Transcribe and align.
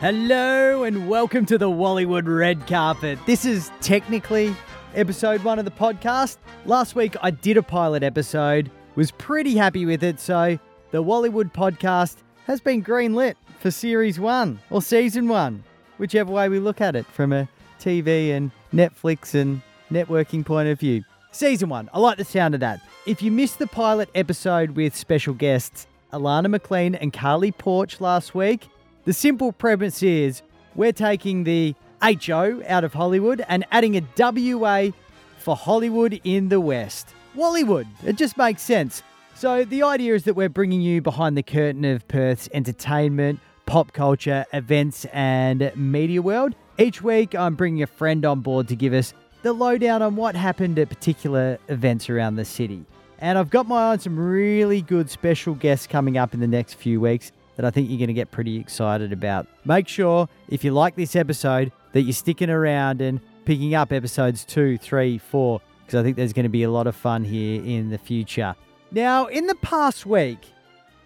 Hello 0.00 0.84
and 0.84 1.08
welcome 1.08 1.46
to 1.46 1.56
the 1.56 1.70
Wallywood 1.70 2.24
Red 2.26 2.66
Carpet. 2.66 3.18
This 3.24 3.46
is 3.46 3.70
technically 3.80 4.54
episode 4.94 5.42
one 5.42 5.58
of 5.58 5.64
the 5.64 5.70
podcast. 5.70 6.36
Last 6.66 6.94
week 6.94 7.16
I 7.22 7.30
did 7.30 7.56
a 7.56 7.62
pilot 7.62 8.02
episode, 8.02 8.70
was 8.94 9.10
pretty 9.12 9.56
happy 9.56 9.86
with 9.86 10.04
it, 10.04 10.20
so 10.20 10.58
the 10.90 11.02
Wallywood 11.02 11.50
podcast 11.54 12.16
has 12.44 12.60
been 12.60 12.84
greenlit 12.84 13.36
for 13.58 13.70
series 13.70 14.20
one 14.20 14.60
or 14.68 14.82
season 14.82 15.28
one, 15.28 15.64
whichever 15.96 16.30
way 16.30 16.50
we 16.50 16.58
look 16.58 16.82
at 16.82 16.94
it 16.94 17.06
from 17.06 17.32
a 17.32 17.48
TV 17.80 18.32
and 18.32 18.50
Netflix 18.74 19.34
and 19.34 19.62
networking 19.90 20.44
point 20.44 20.68
of 20.68 20.78
view. 20.78 21.04
Season 21.32 21.70
one, 21.70 21.88
I 21.94 22.00
like 22.00 22.18
the 22.18 22.24
sound 22.26 22.52
of 22.52 22.60
that. 22.60 22.82
If 23.06 23.22
you 23.22 23.32
missed 23.32 23.58
the 23.58 23.66
pilot 23.66 24.10
episode 24.14 24.72
with 24.72 24.94
special 24.94 25.32
guests 25.32 25.86
Alana 26.12 26.50
McLean 26.50 26.94
and 26.94 27.14
Carly 27.14 27.50
Porch 27.50 27.98
last 27.98 28.34
week, 28.34 28.68
the 29.06 29.12
simple 29.12 29.52
premise 29.52 30.02
is 30.02 30.42
we're 30.74 30.92
taking 30.92 31.44
the 31.44 31.74
HO 32.02 32.60
out 32.66 32.84
of 32.84 32.92
Hollywood 32.92 33.42
and 33.48 33.64
adding 33.70 33.96
a 33.96 34.02
WA 34.18 34.90
for 35.38 35.56
Hollywood 35.56 36.20
in 36.24 36.48
the 36.48 36.60
West. 36.60 37.14
Wallywood, 37.36 37.86
it 38.04 38.16
just 38.16 38.36
makes 38.36 38.62
sense. 38.62 39.02
So 39.36 39.64
the 39.64 39.84
idea 39.84 40.14
is 40.14 40.24
that 40.24 40.34
we're 40.34 40.48
bringing 40.48 40.80
you 40.80 41.00
behind 41.00 41.36
the 41.36 41.42
curtain 41.44 41.84
of 41.84 42.06
Perth's 42.08 42.48
entertainment, 42.52 43.38
pop 43.64 43.92
culture, 43.92 44.44
events, 44.52 45.06
and 45.12 45.70
media 45.76 46.20
world. 46.20 46.56
Each 46.76 47.00
week, 47.00 47.34
I'm 47.34 47.54
bringing 47.54 47.84
a 47.84 47.86
friend 47.86 48.24
on 48.24 48.40
board 48.40 48.66
to 48.68 48.76
give 48.76 48.92
us 48.92 49.14
the 49.42 49.52
lowdown 49.52 50.02
on 50.02 50.16
what 50.16 50.34
happened 50.34 50.80
at 50.80 50.88
particular 50.88 51.58
events 51.68 52.10
around 52.10 52.36
the 52.36 52.44
city. 52.44 52.84
And 53.18 53.38
I've 53.38 53.50
got 53.50 53.68
my 53.68 53.82
eye 53.82 53.92
on 53.92 54.00
some 54.00 54.18
really 54.18 54.82
good 54.82 55.10
special 55.10 55.54
guests 55.54 55.86
coming 55.86 56.18
up 56.18 56.34
in 56.34 56.40
the 56.40 56.48
next 56.48 56.74
few 56.74 57.00
weeks 57.00 57.30
that 57.56 57.64
I 57.64 57.70
think 57.70 57.90
you're 57.90 57.98
going 57.98 58.08
to 58.08 58.14
get 58.14 58.30
pretty 58.30 58.56
excited 58.56 59.12
about. 59.12 59.46
Make 59.64 59.88
sure, 59.88 60.28
if 60.48 60.62
you 60.62 60.72
like 60.72 60.94
this 60.94 61.16
episode, 61.16 61.72
that 61.92 62.02
you're 62.02 62.12
sticking 62.12 62.50
around 62.50 63.00
and 63.00 63.20
picking 63.44 63.74
up 63.74 63.92
episodes 63.92 64.44
two, 64.44 64.78
three, 64.78 65.18
four, 65.18 65.60
because 65.84 65.98
I 65.98 66.02
think 66.02 66.16
there's 66.16 66.32
going 66.32 66.44
to 66.44 66.50
be 66.50 66.62
a 66.62 66.70
lot 66.70 66.86
of 66.86 66.94
fun 66.94 67.24
here 67.24 67.62
in 67.62 67.90
the 67.90 67.98
future. 67.98 68.54
Now, 68.90 69.26
in 69.26 69.46
the 69.46 69.54
past 69.56 70.06
week, 70.06 70.38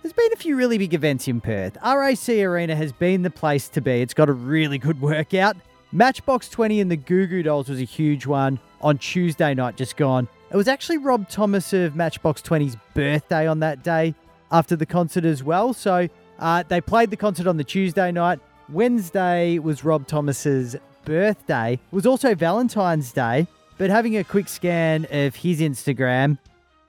there's 0.03 0.13
been 0.13 0.33
a 0.33 0.37
few 0.37 0.57
really 0.57 0.79
big 0.79 0.95
events 0.95 1.29
in 1.29 1.41
Perth. 1.41 1.77
RAC 1.85 2.29
Arena 2.29 2.75
has 2.75 2.93
been 2.93 3.23
the 3.23 3.31
place 3.31 3.69
to 3.69 3.81
be. 3.81 4.01
It's 4.01 4.15
got 4.15 4.29
a 4.29 4.33
really 4.33 4.79
good 4.79 5.01
workout. 5.01 5.57
Matchbox 5.93 6.49
20 6.49 6.81
and 6.81 6.91
the 6.91 6.97
Goo 6.97 7.27
Goo 7.27 7.43
Dolls 7.43 7.69
was 7.69 7.81
a 7.81 7.85
huge 7.85 8.27
one 8.27 8.59
on 8.81 8.97
Tuesday 8.99 9.55
night, 9.55 9.77
just 9.77 9.97
gone. 9.97 10.29
It 10.51 10.57
was 10.57 10.69
actually 10.69 10.99
Rob 10.99 11.29
Thomas 11.29 11.73
of 11.73 11.95
Matchbox 11.95 12.43
20's 12.43 12.77
birthday 12.95 13.47
on 13.47 13.61
that 13.61 13.83
day 13.83 14.15
after 14.51 14.77
the 14.77 14.87
concert 14.87 15.25
as 15.25 15.43
well. 15.43 15.73
So 15.73 16.09
uh, 16.41 16.65
they 16.67 16.81
played 16.81 17.11
the 17.11 17.17
concert 17.17 17.47
on 17.47 17.57
the 17.57 17.65
Tuesday 17.65 18.11
night. 18.11 18.41
Wednesday 18.71 19.59
was 19.59 19.85
Rob 19.85 20.07
Thomas's 20.07 20.75
birthday. 21.05 21.75
It 21.75 21.95
was 21.95 22.07
also 22.07 22.35
Valentine's 22.35 23.13
Day. 23.13 23.47
But 23.79 23.91
having 23.91 24.17
a 24.17 24.25
quick 24.25 24.49
scan 24.49 25.07
of 25.11 25.37
his 25.37 25.61
Instagram, 25.61 26.39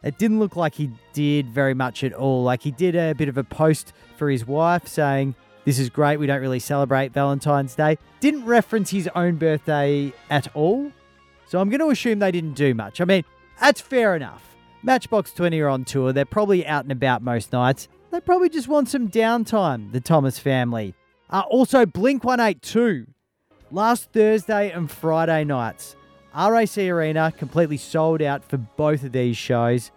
it 0.03 0.17
didn't 0.17 0.39
look 0.39 0.55
like 0.55 0.75
he 0.75 0.89
did 1.13 1.47
very 1.49 1.73
much 1.73 2.03
at 2.03 2.13
all. 2.13 2.43
Like 2.43 2.63
he 2.63 2.71
did 2.71 2.95
a 2.95 3.13
bit 3.13 3.29
of 3.29 3.37
a 3.37 3.43
post 3.43 3.93
for 4.17 4.29
his 4.29 4.45
wife 4.45 4.87
saying, 4.87 5.35
This 5.65 5.79
is 5.79 5.89
great. 5.89 6.17
We 6.17 6.27
don't 6.27 6.41
really 6.41 6.59
celebrate 6.59 7.13
Valentine's 7.13 7.75
Day. 7.75 7.97
Didn't 8.19 8.45
reference 8.45 8.89
his 8.89 9.09
own 9.15 9.35
birthday 9.35 10.11
at 10.29 10.53
all. 10.55 10.91
So 11.47 11.59
I'm 11.59 11.69
going 11.69 11.79
to 11.79 11.89
assume 11.89 12.19
they 12.19 12.31
didn't 12.31 12.53
do 12.53 12.73
much. 12.73 13.01
I 13.01 13.05
mean, 13.05 13.23
that's 13.59 13.81
fair 13.81 14.15
enough. 14.15 14.55
Matchbox 14.83 15.33
20 15.33 15.59
are 15.59 15.69
on 15.69 15.85
tour. 15.85 16.13
They're 16.13 16.25
probably 16.25 16.65
out 16.65 16.83
and 16.83 16.91
about 16.91 17.21
most 17.21 17.51
nights. 17.51 17.87
They 18.11 18.19
probably 18.19 18.49
just 18.49 18.67
want 18.67 18.89
some 18.89 19.07
downtime, 19.07 19.93
the 19.93 20.01
Thomas 20.01 20.37
family. 20.37 20.93
Uh, 21.29 21.43
also, 21.49 21.85
Blink 21.85 22.25
182. 22.25 23.07
Last 23.71 24.11
Thursday 24.11 24.69
and 24.69 24.91
Friday 24.91 25.45
nights. 25.45 25.95
RAC 26.35 26.77
Arena 26.77 27.31
completely 27.31 27.77
sold 27.77 28.21
out 28.21 28.43
for 28.43 28.57
both 28.57 29.05
of 29.05 29.13
these 29.13 29.37
shows. 29.37 29.91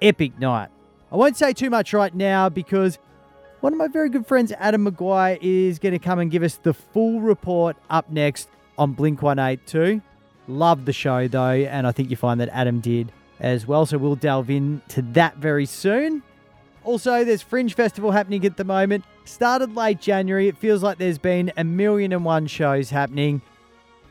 Epic 0.00 0.38
night. 0.38 0.68
I 1.10 1.16
won't 1.16 1.36
say 1.36 1.52
too 1.52 1.68
much 1.68 1.92
right 1.92 2.14
now 2.14 2.48
because 2.48 3.00
one 3.60 3.72
of 3.72 3.78
my 3.78 3.88
very 3.88 4.08
good 4.08 4.24
friends, 4.24 4.52
Adam 4.58 4.86
McGuire, 4.86 5.36
is 5.42 5.80
going 5.80 5.92
to 5.92 5.98
come 5.98 6.20
and 6.20 6.30
give 6.30 6.44
us 6.44 6.58
the 6.62 6.72
full 6.72 7.20
report 7.20 7.76
up 7.90 8.08
next 8.08 8.48
on 8.78 8.92
Blink 8.92 9.20
182. 9.20 10.00
Love 10.46 10.84
the 10.84 10.92
show 10.92 11.26
though, 11.26 11.50
and 11.50 11.88
I 11.88 11.92
think 11.92 12.08
you 12.08 12.16
find 12.16 12.40
that 12.40 12.50
Adam 12.50 12.78
did 12.78 13.10
as 13.40 13.66
well. 13.66 13.84
So 13.84 13.98
we'll 13.98 14.14
delve 14.14 14.48
into 14.48 15.02
that 15.02 15.38
very 15.38 15.66
soon. 15.66 16.22
Also, 16.84 17.24
there's 17.24 17.42
Fringe 17.42 17.74
Festival 17.74 18.10
happening 18.10 18.44
at 18.44 18.56
the 18.56 18.64
moment. 18.64 19.04
Started 19.24 19.76
late 19.76 20.00
January. 20.00 20.48
It 20.48 20.56
feels 20.56 20.82
like 20.82 20.98
there's 20.98 21.18
been 21.18 21.52
a 21.56 21.64
million 21.64 22.12
and 22.12 22.24
one 22.24 22.46
shows 22.46 22.90
happening. 22.90 23.40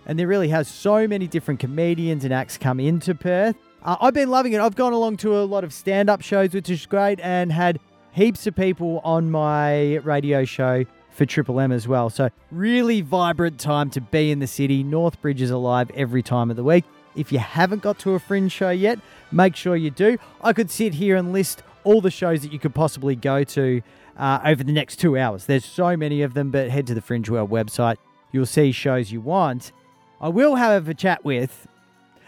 And 0.06 0.18
there 0.18 0.28
really 0.28 0.48
has 0.50 0.68
so 0.68 1.08
many 1.08 1.28
different 1.28 1.60
comedians 1.60 2.24
and 2.24 2.34
acts 2.34 2.58
come 2.58 2.80
into 2.80 3.14
Perth. 3.14 3.56
Uh, 3.84 3.98
I've 4.00 4.14
been 4.14 4.30
loving 4.30 4.54
it. 4.54 4.62
I've 4.62 4.76
gone 4.76 4.94
along 4.94 5.18
to 5.18 5.38
a 5.38 5.44
lot 5.44 5.64
of 5.64 5.74
stand 5.74 6.10
up 6.10 6.22
shows, 6.22 6.54
which 6.54 6.70
is 6.70 6.86
great, 6.86 7.20
and 7.20 7.52
had 7.52 7.80
heaps 8.14 8.48
of 8.48 8.56
people 8.56 9.02
on 9.04 9.32
my 9.32 9.96
radio 9.98 10.46
show 10.46 10.86
for 11.10 11.26
Triple 11.26 11.60
M 11.60 11.72
as 11.72 11.88
well. 11.88 12.10
So, 12.10 12.30
really 12.52 13.02
vibrant 13.02 13.60
time 13.60 13.90
to 13.92 14.02
be 14.02 14.32
in 14.32 14.40
the 14.40 14.48
city. 14.48 14.84
Northbridge 14.84 15.42
is 15.42 15.52
alive 15.52 15.92
every 15.94 16.24
time 16.24 16.50
of 16.50 16.56
the 16.56 16.64
week. 16.64 16.86
If 17.16 17.32
you 17.32 17.40
haven't 17.40 17.82
got 17.82 18.00
to 18.00 18.12
a 18.12 18.20
fringe 18.20 18.52
show 18.52 18.70
yet, 18.70 19.00
make 19.32 19.56
sure 19.56 19.76
you 19.76 19.92
do. 19.92 20.18
I 20.42 20.54
could 20.54 20.72
sit 20.72 20.94
here 20.94 21.18
and 21.18 21.34
list 21.34 21.64
all 21.84 22.02
the 22.02 22.12
shows 22.12 22.42
that 22.42 22.52
you 22.52 22.60
could 22.60 22.76
possibly 22.76 23.16
go 23.16 23.44
to 23.44 23.82
uh, 24.18 24.40
over 24.46 24.64
the 24.64 24.72
next 24.72 24.98
two 24.98 25.18
hours. 25.18 25.46
There's 25.46 25.66
so 25.66 25.96
many 25.98 26.22
of 26.22 26.34
them, 26.34 26.52
but 26.52 26.70
head 26.70 26.88
to 26.88 26.94
the 26.94 27.02
Fringe 27.02 27.30
World 27.30 27.50
website. 27.50 27.98
You'll 28.32 28.46
see 28.46 28.72
shows 28.72 29.12
you 29.12 29.22
want. 29.22 29.72
I 30.20 30.30
will, 30.30 30.56
however, 30.56 30.94
chat 30.94 31.26
with 31.26 31.68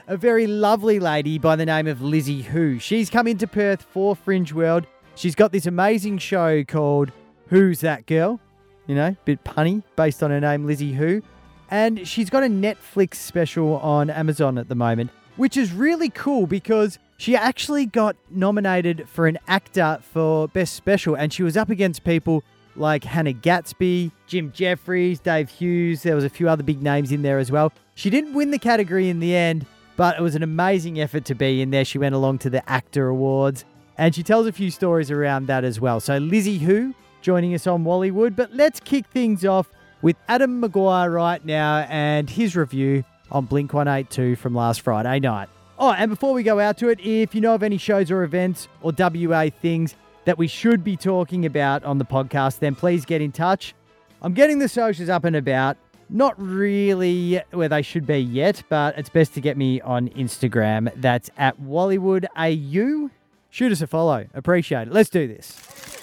a 0.07 0.17
very 0.17 0.47
lovely 0.47 0.99
lady 0.99 1.37
by 1.37 1.55
the 1.55 1.65
name 1.65 1.87
of 1.87 2.01
Lizzie 2.01 2.41
Hoo. 2.41 2.79
She's 2.79 3.09
come 3.09 3.27
into 3.27 3.47
Perth 3.47 3.83
for 3.83 4.15
Fringe 4.15 4.51
World. 4.51 4.87
She's 5.15 5.35
got 5.35 5.51
this 5.51 5.65
amazing 5.65 6.17
show 6.17 6.63
called 6.63 7.11
Hoo's 7.49 7.81
That 7.81 8.05
Girl? 8.07 8.39
You 8.87 8.95
know, 8.95 9.15
bit 9.25 9.43
punny, 9.43 9.83
based 9.95 10.23
on 10.23 10.31
her 10.31 10.41
name, 10.41 10.65
Lizzie 10.65 10.93
Hoo. 10.93 11.21
And 11.69 12.07
she's 12.07 12.29
got 12.29 12.43
a 12.43 12.47
Netflix 12.47 13.15
special 13.15 13.77
on 13.77 14.09
Amazon 14.09 14.57
at 14.57 14.67
the 14.67 14.75
moment, 14.75 15.11
which 15.35 15.57
is 15.57 15.71
really 15.73 16.09
cool 16.09 16.47
because 16.47 16.99
she 17.17 17.35
actually 17.35 17.85
got 17.85 18.15
nominated 18.29 19.07
for 19.07 19.27
an 19.27 19.37
AACTA 19.47 20.03
for 20.03 20.47
Best 20.49 20.73
Special, 20.73 21.15
and 21.15 21.31
she 21.31 21.43
was 21.43 21.55
up 21.55 21.69
against 21.69 22.03
people 22.03 22.43
like 22.75 23.03
Hannah 23.03 23.33
Gadsby, 23.33 24.11
Jim 24.27 24.51
Jeffries, 24.51 25.19
Dave 25.19 25.49
Hughes. 25.49 26.03
There 26.03 26.15
was 26.15 26.23
a 26.23 26.29
few 26.29 26.49
other 26.49 26.63
big 26.63 26.81
names 26.81 27.11
in 27.11 27.21
there 27.21 27.37
as 27.39 27.51
well. 27.51 27.71
She 27.95 28.09
didn't 28.09 28.33
win 28.33 28.51
the 28.51 28.59
category 28.59 29.09
in 29.09 29.19
the 29.19 29.35
end, 29.35 29.65
but 29.95 30.17
it 30.17 30.21
was 30.21 30.35
an 30.35 30.43
amazing 30.43 30.99
effort 30.99 31.25
to 31.25 31.35
be 31.35 31.61
in 31.61 31.69
there. 31.69 31.85
She 31.85 31.99
went 31.99 32.15
along 32.15 32.39
to 32.39 32.49
the 32.49 32.61
AACTA 32.67 33.09
Awards, 33.09 33.63
and 33.97 34.13
she 34.15 34.23
tells 34.23 34.47
a 34.47 34.51
few 34.51 34.71
stories 34.71 35.11
around 35.11 35.45
that 35.47 35.63
as 35.63 35.79
well. 35.79 35.99
So 35.99 36.17
Lizzie 36.17 36.57
Hoo 36.57 36.93
joining 37.21 37.53
us 37.53 37.65
on 37.67 37.85
Wallywood, 37.85 38.35
but 38.35 38.53
let's 38.53 38.79
kick 38.79 39.05
things 39.07 39.45
off 39.45 39.69
with 40.01 40.17
Adam 40.27 40.61
McGuire 40.61 41.13
right 41.13 41.43
now 41.45 41.77
and 41.89 42.29
his 42.29 42.55
review 42.55 43.03
on 43.31 43.45
Blink 43.45 43.73
182 43.73 44.35
from 44.35 44.55
last 44.55 44.81
Friday 44.81 45.19
night. 45.19 45.49
Oh, 45.79 45.91
and 45.91 46.09
before 46.09 46.33
we 46.33 46.43
go 46.43 46.59
out 46.59 46.77
to 46.77 46.89
it, 46.89 46.99
if 47.01 47.33
you 47.33 47.41
know 47.41 47.55
of 47.55 47.63
any 47.63 47.77
shows 47.77 48.11
or 48.11 48.23
events 48.23 48.67
or 48.81 48.93
WA 48.97 49.49
things 49.61 49.95
that 50.25 50.37
we 50.37 50.47
should 50.47 50.83
be 50.83 50.95
talking 50.95 51.45
about 51.45 51.83
on 51.83 51.97
the 51.97 52.05
podcast, 52.05 52.59
then 52.59 52.75
please 52.75 53.05
get 53.05 53.21
in 53.21 53.31
touch. 53.31 53.73
I'm 54.21 54.33
getting 54.33 54.59
the 54.59 54.69
socials 54.69 55.09
up 55.09 55.25
and 55.25 55.35
about. 55.35 55.77
Not 56.09 56.39
really 56.39 57.41
where 57.51 57.69
they 57.69 57.81
should 57.81 58.05
be 58.05 58.19
yet, 58.19 58.63
but 58.69 58.97
it's 58.97 59.09
best 59.09 59.33
to 59.33 59.41
get 59.41 59.57
me 59.57 59.81
on 59.81 60.09
Instagram. 60.09 60.91
That's 60.95 61.29
at 61.37 61.59
Wallywood 61.59 62.25
AU. 62.37 63.09
Shoot 63.49 63.71
us 63.71 63.81
a 63.81 63.87
follow. 63.87 64.27
Appreciate 64.33 64.87
it. 64.87 64.93
Let's 64.93 65.09
do 65.09 65.27
this. 65.27 66.02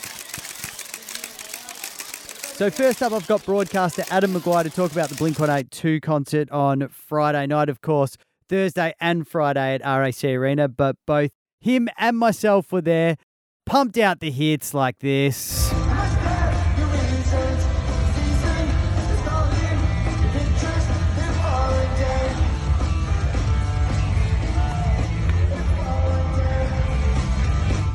So 2.61 2.69
first 2.69 3.03
up, 3.03 3.13
I've 3.13 3.27
got 3.27 3.43
broadcaster 3.47 4.05
Adam 4.11 4.35
McGuire 4.35 4.65
to 4.65 4.69
talk 4.69 4.93
about 4.93 5.09
the 5.09 5.15
Blink 5.15 5.39
182 5.39 5.99
concert 6.01 6.51
on 6.51 6.89
Friday 6.89 7.47
night, 7.47 7.71
of 7.71 7.81
course. 7.81 8.19
Thursday 8.51 8.93
and 9.01 9.27
Friday 9.27 9.77
at 9.77 9.81
RAC 9.81 10.23
Arena, 10.25 10.69
but 10.69 10.97
both 11.07 11.31
him 11.63 11.89
and 11.97 12.19
myself 12.19 12.71
were 12.71 12.83
there, 12.83 13.17
pumped 13.65 13.97
out 13.97 14.21
the 14.21 14.31
hits 14.31 14.75
like 14.75 14.99
this. 14.99 15.70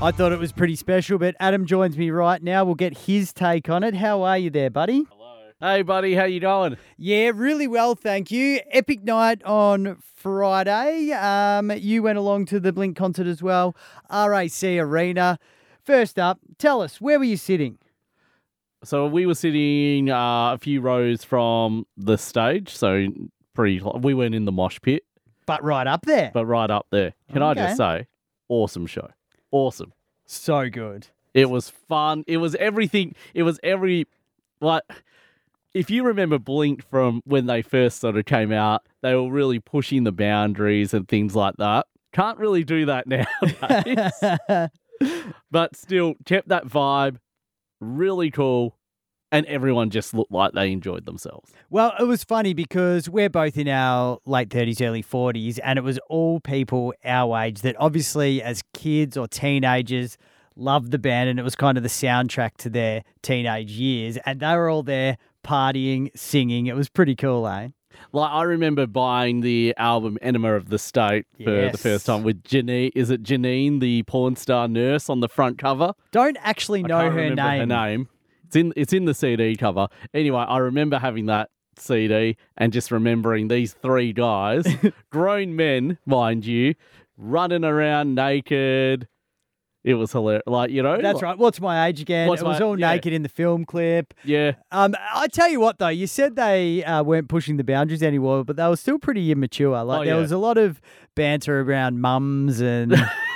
I 0.01 0.11
thought 0.11 0.31
it 0.33 0.39
was 0.39 0.51
pretty 0.51 0.75
special, 0.75 1.17
but 1.17 1.35
Adam 1.39 1.65
joins 1.65 1.97
me 1.97 2.11
right 2.11 2.41
now. 2.43 2.63
We'll 2.63 2.75
get 2.75 2.95
his 2.97 3.33
take 3.33 3.69
on 3.69 3.83
it. 3.83 3.95
How 3.95 4.21
are 4.23 4.37
you 4.37 4.49
there, 4.51 4.69
buddy? 4.69 5.05
Hello. 5.09 5.35
Hey, 5.59 5.81
buddy, 5.81 6.13
how 6.13 6.25
you 6.25 6.39
going? 6.39 6.77
Yeah, 6.97 7.31
really 7.33 7.65
well, 7.67 7.95
thank 7.95 8.29
you. 8.29 8.59
Epic 8.71 9.03
night 9.03 9.41
on 9.45 9.97
Friday. 10.15 11.11
Um, 11.13 11.71
you 11.71 12.03
went 12.03 12.17
along 12.19 12.45
to 12.47 12.59
the 12.59 12.71
Blink 12.73 12.95
concert 12.97 13.25
as 13.25 13.41
well, 13.41 13.75
RAC 14.11 14.63
Arena. 14.63 15.39
First 15.81 16.19
up, 16.19 16.39
tell 16.59 16.81
us 16.81 16.99
where 17.01 17.17
were 17.17 17.25
you 17.25 17.37
sitting? 17.37 17.79
So 18.83 19.07
we 19.07 19.25
were 19.25 19.33
sitting 19.33 20.11
uh, 20.11 20.53
a 20.53 20.57
few 20.59 20.81
rows 20.81 21.23
from 21.23 21.87
the 21.97 22.17
stage, 22.17 22.75
so 22.75 23.07
pretty. 23.55 23.81
We 24.01 24.13
weren't 24.13 24.35
in 24.35 24.45
the 24.45 24.51
mosh 24.51 24.77
pit, 24.81 25.03
But 25.47 25.63
right 25.63 25.87
up 25.87 26.05
there. 26.05 26.29
but 26.33 26.45
right 26.45 26.69
up 26.69 26.85
there. 26.91 27.13
Can 27.31 27.41
I 27.41 27.53
just 27.55 27.77
say, 27.77 28.07
awesome 28.49 28.85
show, 28.85 29.09
awesome. 29.55 29.93
so 30.25 30.69
good. 30.69 31.07
It 31.33 31.49
was 31.49 31.69
fun. 31.69 32.23
It 32.27 32.37
was 32.37 32.55
everything. 32.55 33.15
It 33.33 33.43
was 33.43 33.59
every 33.63 34.07
like. 34.61 34.83
If 35.73 35.89
you 35.89 36.05
remember 36.05 36.39
Blink 36.39 36.89
from 36.89 37.21
when 37.25 37.47
they 37.47 37.61
first 37.61 37.99
sort 37.99 38.15
of 38.15 38.23
came 38.23 38.53
out, 38.53 38.85
they 39.01 39.13
were 39.13 39.29
really 39.29 39.59
pushing 39.59 40.05
the 40.05 40.13
boundaries 40.13 40.93
and 40.93 41.05
things 41.05 41.35
like 41.35 41.55
that. 41.57 41.87
Can't 42.13 42.37
really 42.37 42.63
do 42.63 42.85
that 42.85 43.07
now, 43.07 44.69
but 45.51 45.75
still 45.75 46.13
kept 46.25 46.47
that 46.47 46.65
vibe 46.65 47.17
really 47.81 48.31
cool 48.31 48.77
and 49.35 49.45
everyone 49.47 49.89
just 49.89 50.13
looked 50.13 50.31
like 50.31 50.53
they 50.53 50.71
enjoyed 50.71 51.05
themselves 51.05 51.51
Well, 51.69 51.93
it 51.99 52.03
was 52.03 52.23
funny 52.23 52.53
because 52.53 53.09
we're 53.09 53.29
both 53.29 53.57
in 53.57 53.67
our 53.67 54.19
late 54.25 54.49
30s, 54.49 54.81
early 54.81 55.03
40s, 55.03 55.59
and 55.63 55.77
it 55.79 55.83
was 55.83 55.99
all 56.09 56.39
people 56.39 56.93
our 57.03 57.37
age 57.41 57.61
that 57.61 57.75
obviously, 57.79 58.41
as 58.41 58.63
kids 58.73 59.17
or 59.17 59.27
teenagers, 59.27 60.17
loved 60.55 60.91
the 60.91 60.99
band, 60.99 61.29
and 61.29 61.39
it 61.39 61.43
was 61.43 61.55
kind 61.55 61.77
of 61.77 61.83
the 61.83 61.89
soundtrack 61.89 62.55
to 62.57 62.69
their 62.69 63.03
teenage 63.21 63.71
years. 63.71 64.17
And 64.25 64.39
they 64.39 64.55
were 64.55 64.69
all 64.69 64.83
there 64.83 65.17
partying, 65.43 66.09
singing. 66.15 66.67
It 66.67 66.75
was 66.75 66.89
pretty 66.89 67.15
cool, 67.15 67.47
eh? 67.47 67.69
like 68.11 68.29
i 68.29 68.43
remember 68.43 68.85
buying 68.85 69.39
the 69.39 69.73
album 69.77 70.17
enema 70.21 70.53
of 70.53 70.67
the 70.67 70.77
state 70.77 71.25
for 71.41 71.69
the 71.71 71.77
first 71.77 72.05
time 72.05 72.23
with 72.23 72.43
janine 72.43 72.91
is 72.93 73.09
it 73.09 73.23
janine 73.23 73.79
the 73.79 74.03
porn 74.03 74.35
star 74.35 74.67
nurse 74.67 75.09
on 75.09 75.21
the 75.21 75.29
front 75.29 75.57
cover 75.57 75.93
Don't 76.11 76.35
actually 76.41 76.83
know 76.83 77.09
her 77.09 77.29
name. 77.33 77.59
her 77.61 77.65
name 77.65 78.09
it's 78.45 78.55
in 78.55 78.73
it's 78.75 78.93
in 78.93 79.05
the 79.05 79.13
cd 79.13 79.55
cover 79.55 79.87
anyway 80.13 80.45
i 80.47 80.57
remember 80.57 80.97
having 80.99 81.25
that 81.25 81.49
cd 81.77 82.37
and 82.57 82.71
just 82.73 82.91
remembering 82.91 83.47
these 83.47 83.73
three 83.73 84.13
guys 84.13 84.65
grown 85.11 85.55
men 85.55 85.97
mind 86.05 86.45
you 86.45 86.73
running 87.17 87.63
around 87.63 88.15
naked 88.15 89.07
it 89.83 89.93
was 89.93 90.11
hilarious 90.11 90.41
like 90.47 90.71
you 90.71 90.81
know 90.81 90.99
That's 90.99 91.17
like- 91.17 91.23
right. 91.23 91.37
What's 91.37 91.61
my 91.61 91.85
age 91.87 92.01
again? 92.01 92.27
It 92.27 92.41
was 92.41 92.59
all 92.59 92.79
yeah. 92.79 92.93
naked 92.93 93.13
in 93.13 93.21
the 93.21 93.29
film 93.29 93.65
clip. 93.65 94.15
yeah 94.23 94.53
Um, 94.71 94.95
I 95.13 95.27
tell 95.27 95.47
you 95.47 95.59
what, 95.59 95.77
though, 95.77 95.89
you 95.89 96.07
said 96.07 96.35
they 96.35 96.83
uh, 96.83 97.03
weren't 97.03 97.29
pushing 97.29 97.57
the 97.57 97.63
boundaries 97.63 98.01
anymore, 98.01 98.43
but 98.43 98.55
they 98.55 98.67
were 98.67 98.77
still 98.77 98.97
pretty 98.97 99.31
immature. 99.31 99.83
Like 99.83 99.99
Oh, 100.01 100.03
there 100.05 100.15
yeah. 100.15 100.19
was 100.21 100.31
a 100.31 100.39
lot 100.39 100.57
of 100.57 100.81
banter 101.15 101.61
around 101.61 102.01
mums 102.01 102.59
and 102.61 102.95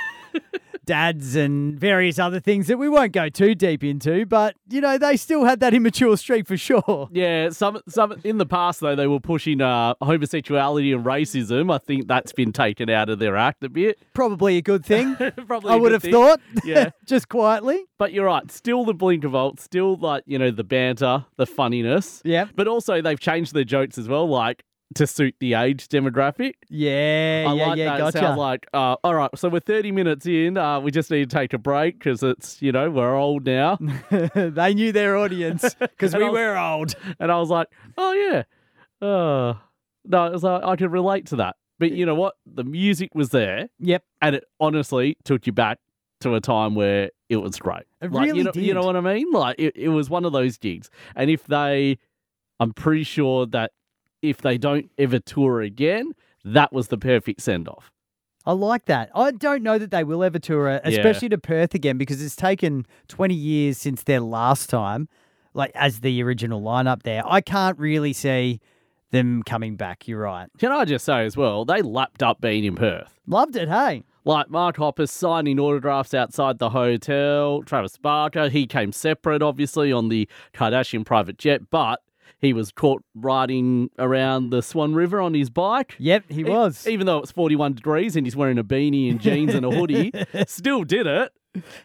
dads 0.90 1.36
and 1.36 1.78
various 1.78 2.18
other 2.18 2.40
things 2.40 2.66
that 2.66 2.76
we 2.76 2.88
won't 2.88 3.12
go 3.12 3.28
too 3.28 3.54
deep 3.54 3.84
into. 3.84 4.26
But 4.26 4.56
you 4.68 4.80
know, 4.80 4.98
they 4.98 5.16
still 5.16 5.44
had 5.44 5.60
that 5.60 5.72
immature 5.72 6.16
streak 6.16 6.48
for 6.48 6.56
sure. 6.56 7.08
Yeah, 7.12 7.50
some 7.50 7.80
some 7.88 8.16
in 8.24 8.38
the 8.38 8.46
past 8.46 8.80
though 8.80 8.96
they 8.96 9.06
were 9.06 9.20
pushing 9.20 9.60
uh, 9.60 9.94
homosexuality 10.02 10.92
and 10.92 11.04
racism. 11.04 11.72
I 11.72 11.78
think 11.78 12.08
that's 12.08 12.32
been 12.32 12.52
taken 12.52 12.90
out 12.90 13.08
of 13.08 13.20
their 13.20 13.36
act 13.36 13.62
a 13.62 13.68
bit. 13.68 14.00
Probably 14.14 14.56
a 14.56 14.62
good 14.62 14.84
thing. 14.84 15.14
Probably 15.46 15.70
I 15.72 15.76
would 15.76 15.92
have 15.92 16.02
thing. 16.02 16.12
thought. 16.12 16.40
Yeah. 16.64 16.90
just 17.06 17.28
quietly. 17.28 17.84
But 17.96 18.12
you're 18.12 18.26
right, 18.26 18.50
still 18.50 18.84
the 18.84 18.92
blink 18.92 19.22
of 19.22 19.30
Blinkervolt, 19.30 19.60
still 19.60 19.94
like 19.96 20.24
you 20.26 20.38
know 20.40 20.50
the 20.50 20.64
banter, 20.64 21.24
the 21.36 21.46
funniness. 21.46 22.20
Yeah. 22.24 22.46
But 22.56 22.66
also 22.66 23.00
they've 23.00 23.20
changed 23.20 23.54
their 23.54 23.62
jokes 23.64 23.96
as 23.96 24.08
well, 24.08 24.28
like 24.28 24.64
to 24.94 25.06
suit 25.06 25.34
the 25.38 25.54
age 25.54 25.88
demographic. 25.88 26.54
Yeah. 26.68 27.44
I 27.48 27.54
yeah. 27.54 27.66
like 27.66 27.78
yeah. 27.78 27.84
that. 27.84 27.94
It 27.94 27.98
Gotcha. 27.98 28.18
sounds 28.18 28.38
like, 28.38 28.66
uh, 28.74 28.96
all 29.04 29.14
right, 29.14 29.30
so 29.36 29.48
we're 29.48 29.60
30 29.60 29.92
minutes 29.92 30.26
in. 30.26 30.56
Uh, 30.56 30.80
we 30.80 30.90
just 30.90 31.10
need 31.10 31.30
to 31.30 31.36
take 31.36 31.52
a 31.52 31.58
break 31.58 31.98
because 31.98 32.22
it's, 32.22 32.60
you 32.60 32.72
know, 32.72 32.90
we're 32.90 33.14
old 33.14 33.46
now. 33.46 33.78
they 34.34 34.74
knew 34.74 34.92
their 34.92 35.16
audience 35.16 35.74
because 35.74 36.14
we 36.14 36.24
was- 36.24 36.32
were 36.32 36.56
old. 36.58 36.94
And 37.18 37.30
I 37.30 37.38
was 37.38 37.50
like, 37.50 37.68
oh, 37.96 38.12
yeah. 38.12 38.42
Uh, 39.06 39.54
no, 40.04 40.26
it 40.26 40.32
was 40.32 40.42
like, 40.42 40.62
I 40.64 40.76
could 40.76 40.92
relate 40.92 41.26
to 41.26 41.36
that. 41.36 41.56
But 41.78 41.92
you 41.92 42.04
know 42.04 42.14
what? 42.14 42.34
The 42.44 42.64
music 42.64 43.14
was 43.14 43.30
there 43.30 43.68
Yep. 43.78 44.04
and 44.20 44.36
it 44.36 44.44
honestly 44.58 45.16
took 45.24 45.46
you 45.46 45.52
back 45.52 45.78
to 46.20 46.34
a 46.34 46.40
time 46.40 46.74
where 46.74 47.10
it 47.30 47.36
was 47.36 47.58
great. 47.58 47.84
It 48.02 48.12
like, 48.12 48.26
really 48.26 48.38
you 48.38 48.44
know, 48.44 48.52
You 48.54 48.74
know 48.74 48.82
what 48.82 48.96
I 48.96 49.00
mean? 49.00 49.30
Like, 49.32 49.56
it, 49.58 49.74
it 49.76 49.88
was 49.88 50.10
one 50.10 50.26
of 50.26 50.32
those 50.32 50.58
gigs. 50.58 50.90
And 51.16 51.30
if 51.30 51.46
they, 51.46 51.98
I'm 52.58 52.74
pretty 52.74 53.04
sure 53.04 53.46
that 53.46 53.72
if 54.22 54.38
they 54.38 54.58
don't 54.58 54.90
ever 54.98 55.18
tour 55.18 55.60
again, 55.60 56.12
that 56.44 56.72
was 56.72 56.88
the 56.88 56.98
perfect 56.98 57.42
send 57.42 57.68
off. 57.68 57.90
I 58.46 58.52
like 58.52 58.86
that. 58.86 59.10
I 59.14 59.32
don't 59.32 59.62
know 59.62 59.78
that 59.78 59.90
they 59.90 60.02
will 60.02 60.24
ever 60.24 60.38
tour, 60.38 60.68
uh, 60.68 60.80
especially 60.84 61.28
to 61.28 61.38
Perth 61.38 61.74
again, 61.74 61.98
because 61.98 62.22
it's 62.22 62.36
taken 62.36 62.86
20 63.08 63.34
years 63.34 63.76
since 63.76 64.02
their 64.02 64.20
last 64.20 64.70
time, 64.70 65.08
like 65.52 65.72
as 65.74 66.00
the 66.00 66.22
original 66.22 66.62
lineup 66.62 67.02
there. 67.02 67.22
I 67.26 67.42
can't 67.42 67.78
really 67.78 68.14
see 68.14 68.60
them 69.10 69.42
coming 69.42 69.76
back. 69.76 70.08
You're 70.08 70.20
right. 70.20 70.48
Can 70.58 70.72
I 70.72 70.84
just 70.84 71.04
say 71.04 71.24
as 71.24 71.36
well, 71.36 71.64
they 71.64 71.82
lapped 71.82 72.22
up 72.22 72.40
being 72.40 72.64
in 72.64 72.76
Perth. 72.76 73.18
Loved 73.26 73.56
it, 73.56 73.68
hey? 73.68 74.04
Like 74.24 74.50
Mark 74.50 74.76
Hoppus 74.76 75.10
signing 75.10 75.58
autographs 75.58 76.14
outside 76.14 76.58
the 76.58 76.70
hotel. 76.70 77.62
Travis 77.62 77.96
Barker, 77.96 78.48
he 78.48 78.66
came 78.66 78.92
separate, 78.92 79.42
obviously, 79.42 79.92
on 79.92 80.08
the 80.08 80.28
Kardashian 80.54 81.04
private 81.04 81.38
jet, 81.38 81.70
but 81.70 82.00
he 82.40 82.52
was 82.52 82.72
caught 82.72 83.02
riding 83.14 83.90
around 83.98 84.50
the 84.50 84.62
Swan 84.62 84.94
River 84.94 85.20
on 85.20 85.34
his 85.34 85.50
bike. 85.50 85.94
Yep, 85.98 86.24
he 86.30 86.40
E- 86.40 86.44
was. 86.44 86.86
Even 86.86 87.06
though 87.06 87.18
it's 87.18 87.32
41 87.32 87.74
degrees 87.74 88.16
and 88.16 88.26
he's 88.26 88.36
wearing 88.36 88.58
a 88.58 88.64
beanie 88.64 89.10
and 89.10 89.20
jeans 89.20 89.54
and 89.54 89.64
a 89.66 89.70
hoodie, 89.70 90.12
still 90.46 90.84
did 90.84 91.06
it. 91.06 91.32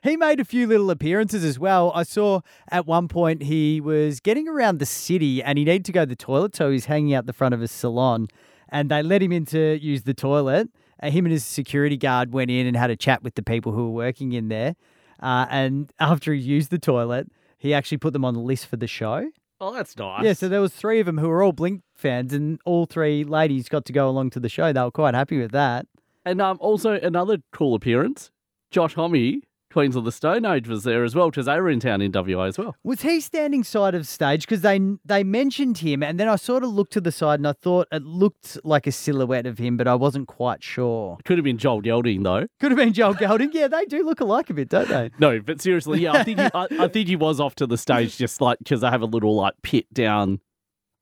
He 0.03 0.15
made 0.15 0.39
a 0.39 0.45
few 0.45 0.67
little 0.67 0.91
appearances 0.91 1.43
as 1.43 1.57
well. 1.57 1.91
I 1.95 2.03
saw 2.03 2.41
at 2.69 2.85
one 2.85 3.07
point 3.07 3.43
he 3.43 3.81
was 3.81 4.19
getting 4.19 4.47
around 4.47 4.77
the 4.79 4.85
city 4.85 5.41
and 5.41 5.57
he 5.57 5.65
needed 5.65 5.85
to 5.85 5.91
go 5.91 6.01
to 6.01 6.05
the 6.05 6.15
toilet, 6.15 6.55
so 6.55 6.69
he's 6.71 6.85
hanging 6.85 7.13
out 7.15 7.25
the 7.25 7.33
front 7.33 7.53
of 7.55 7.61
a 7.61 7.67
salon. 7.67 8.27
And 8.69 8.89
they 8.91 9.01
let 9.01 9.21
him 9.23 9.31
in 9.31 9.45
to 9.47 9.77
use 9.81 10.03
the 10.03 10.13
toilet. 10.13 10.69
Uh, 11.01 11.09
him 11.09 11.25
and 11.25 11.33
his 11.33 11.43
security 11.43 11.97
guard 11.97 12.31
went 12.31 12.49
in 12.51 12.67
and 12.67 12.77
had 12.77 12.89
a 12.91 12.95
chat 12.95 13.23
with 13.23 13.35
the 13.35 13.43
people 13.43 13.71
who 13.71 13.85
were 13.85 13.91
working 14.05 14.33
in 14.33 14.49
there. 14.49 14.75
Uh, 15.19 15.45
and 15.49 15.91
after 15.99 16.31
he 16.33 16.39
used 16.39 16.69
the 16.69 16.79
toilet, 16.79 17.27
he 17.57 17.73
actually 17.73 17.97
put 17.97 18.13
them 18.13 18.23
on 18.23 18.33
the 18.35 18.39
list 18.39 18.67
for 18.67 18.77
the 18.77 18.87
show. 18.87 19.29
Oh, 19.65 19.73
that's 19.73 19.97
nice. 19.97 20.23
Yeah, 20.23 20.33
so 20.33 20.47
there 20.47 20.61
was 20.61 20.73
three 20.73 20.99
of 20.99 21.07
them 21.07 21.17
who 21.17 21.27
were 21.27 21.41
all 21.41 21.51
Blink 21.51 21.81
fans, 21.95 22.33
and 22.33 22.59
all 22.65 22.85
three 22.85 23.23
ladies 23.23 23.67
got 23.67 23.83
to 23.85 23.93
go 23.93 24.07
along 24.07 24.29
to 24.31 24.39
the 24.39 24.47
show. 24.47 24.71
They 24.71 24.79
were 24.79 24.91
quite 24.91 25.15
happy 25.15 25.39
with 25.39 25.51
that. 25.53 25.87
And 26.23 26.39
um, 26.39 26.57
also 26.61 26.91
another 26.99 27.39
cool 27.51 27.73
appearance, 27.73 28.29
Josh 28.69 28.93
Homme, 28.93 29.41
Queens 29.75 29.97
of 29.97 30.05
the 30.05 30.11
Stone 30.13 30.45
Age, 30.45 30.69
was 30.69 30.85
there 30.85 31.03
as 31.03 31.15
well 31.15 31.29
because 31.29 31.47
they 31.47 31.59
were 31.59 31.69
in 31.69 31.81
town 31.81 32.01
in 32.01 32.09
WA 32.09 32.43
as 32.43 32.57
well. 32.57 32.77
Was 32.85 33.01
he 33.01 33.19
standing 33.19 33.61
side 33.61 33.93
of 33.93 34.07
stage? 34.07 34.43
Because 34.47 34.61
they 34.61 34.79
they 35.03 35.21
mentioned 35.21 35.79
him, 35.79 36.01
and 36.01 36.17
then 36.17 36.29
I 36.29 36.37
sort 36.37 36.63
of 36.63 36.69
looked 36.69 36.93
to 36.93 37.01
the 37.01 37.11
side, 37.11 37.41
and 37.41 37.47
I 37.47 37.51
thought 37.51 37.89
it 37.91 38.01
looked 38.03 38.57
like 38.63 38.87
a 38.87 38.93
silhouette 38.93 39.45
of 39.45 39.57
him, 39.57 39.75
but 39.75 39.85
I 39.85 39.95
wasn't 39.95 40.29
quite 40.29 40.63
sure. 40.63 41.17
Could 41.25 41.37
have 41.37 41.43
been 41.43 41.57
Joel 41.57 41.81
Gelding 41.81 42.23
though. 42.23 42.47
Could 42.61 42.71
have 42.71 42.77
been 42.77 42.93
Joel 42.93 43.15
Golding. 43.15 43.51
Yeah, 43.51 43.67
they 43.67 43.83
do 43.83 44.05
look 44.05 44.21
alike 44.21 44.49
a 44.49 44.53
bit, 44.53 44.69
don't 44.69 44.87
they? 44.87 45.11
No, 45.19 45.41
but 45.41 45.59
seriously, 45.59 45.99
yeah, 45.99 46.13
I 46.13 46.23
think 46.23 46.39
he, 46.39 46.47
I, 46.53 46.67
I 46.79 46.87
think 46.87 47.09
he 47.09 47.17
was 47.17 47.41
off 47.41 47.55
to 47.55 47.67
the 47.67 47.77
stage 47.77 48.15
just 48.15 48.39
like 48.39 48.59
because 48.59 48.79
they 48.79 48.89
have 48.89 49.01
a 49.01 49.05
little 49.05 49.35
like 49.35 49.55
pit 49.61 49.93
down 49.93 50.39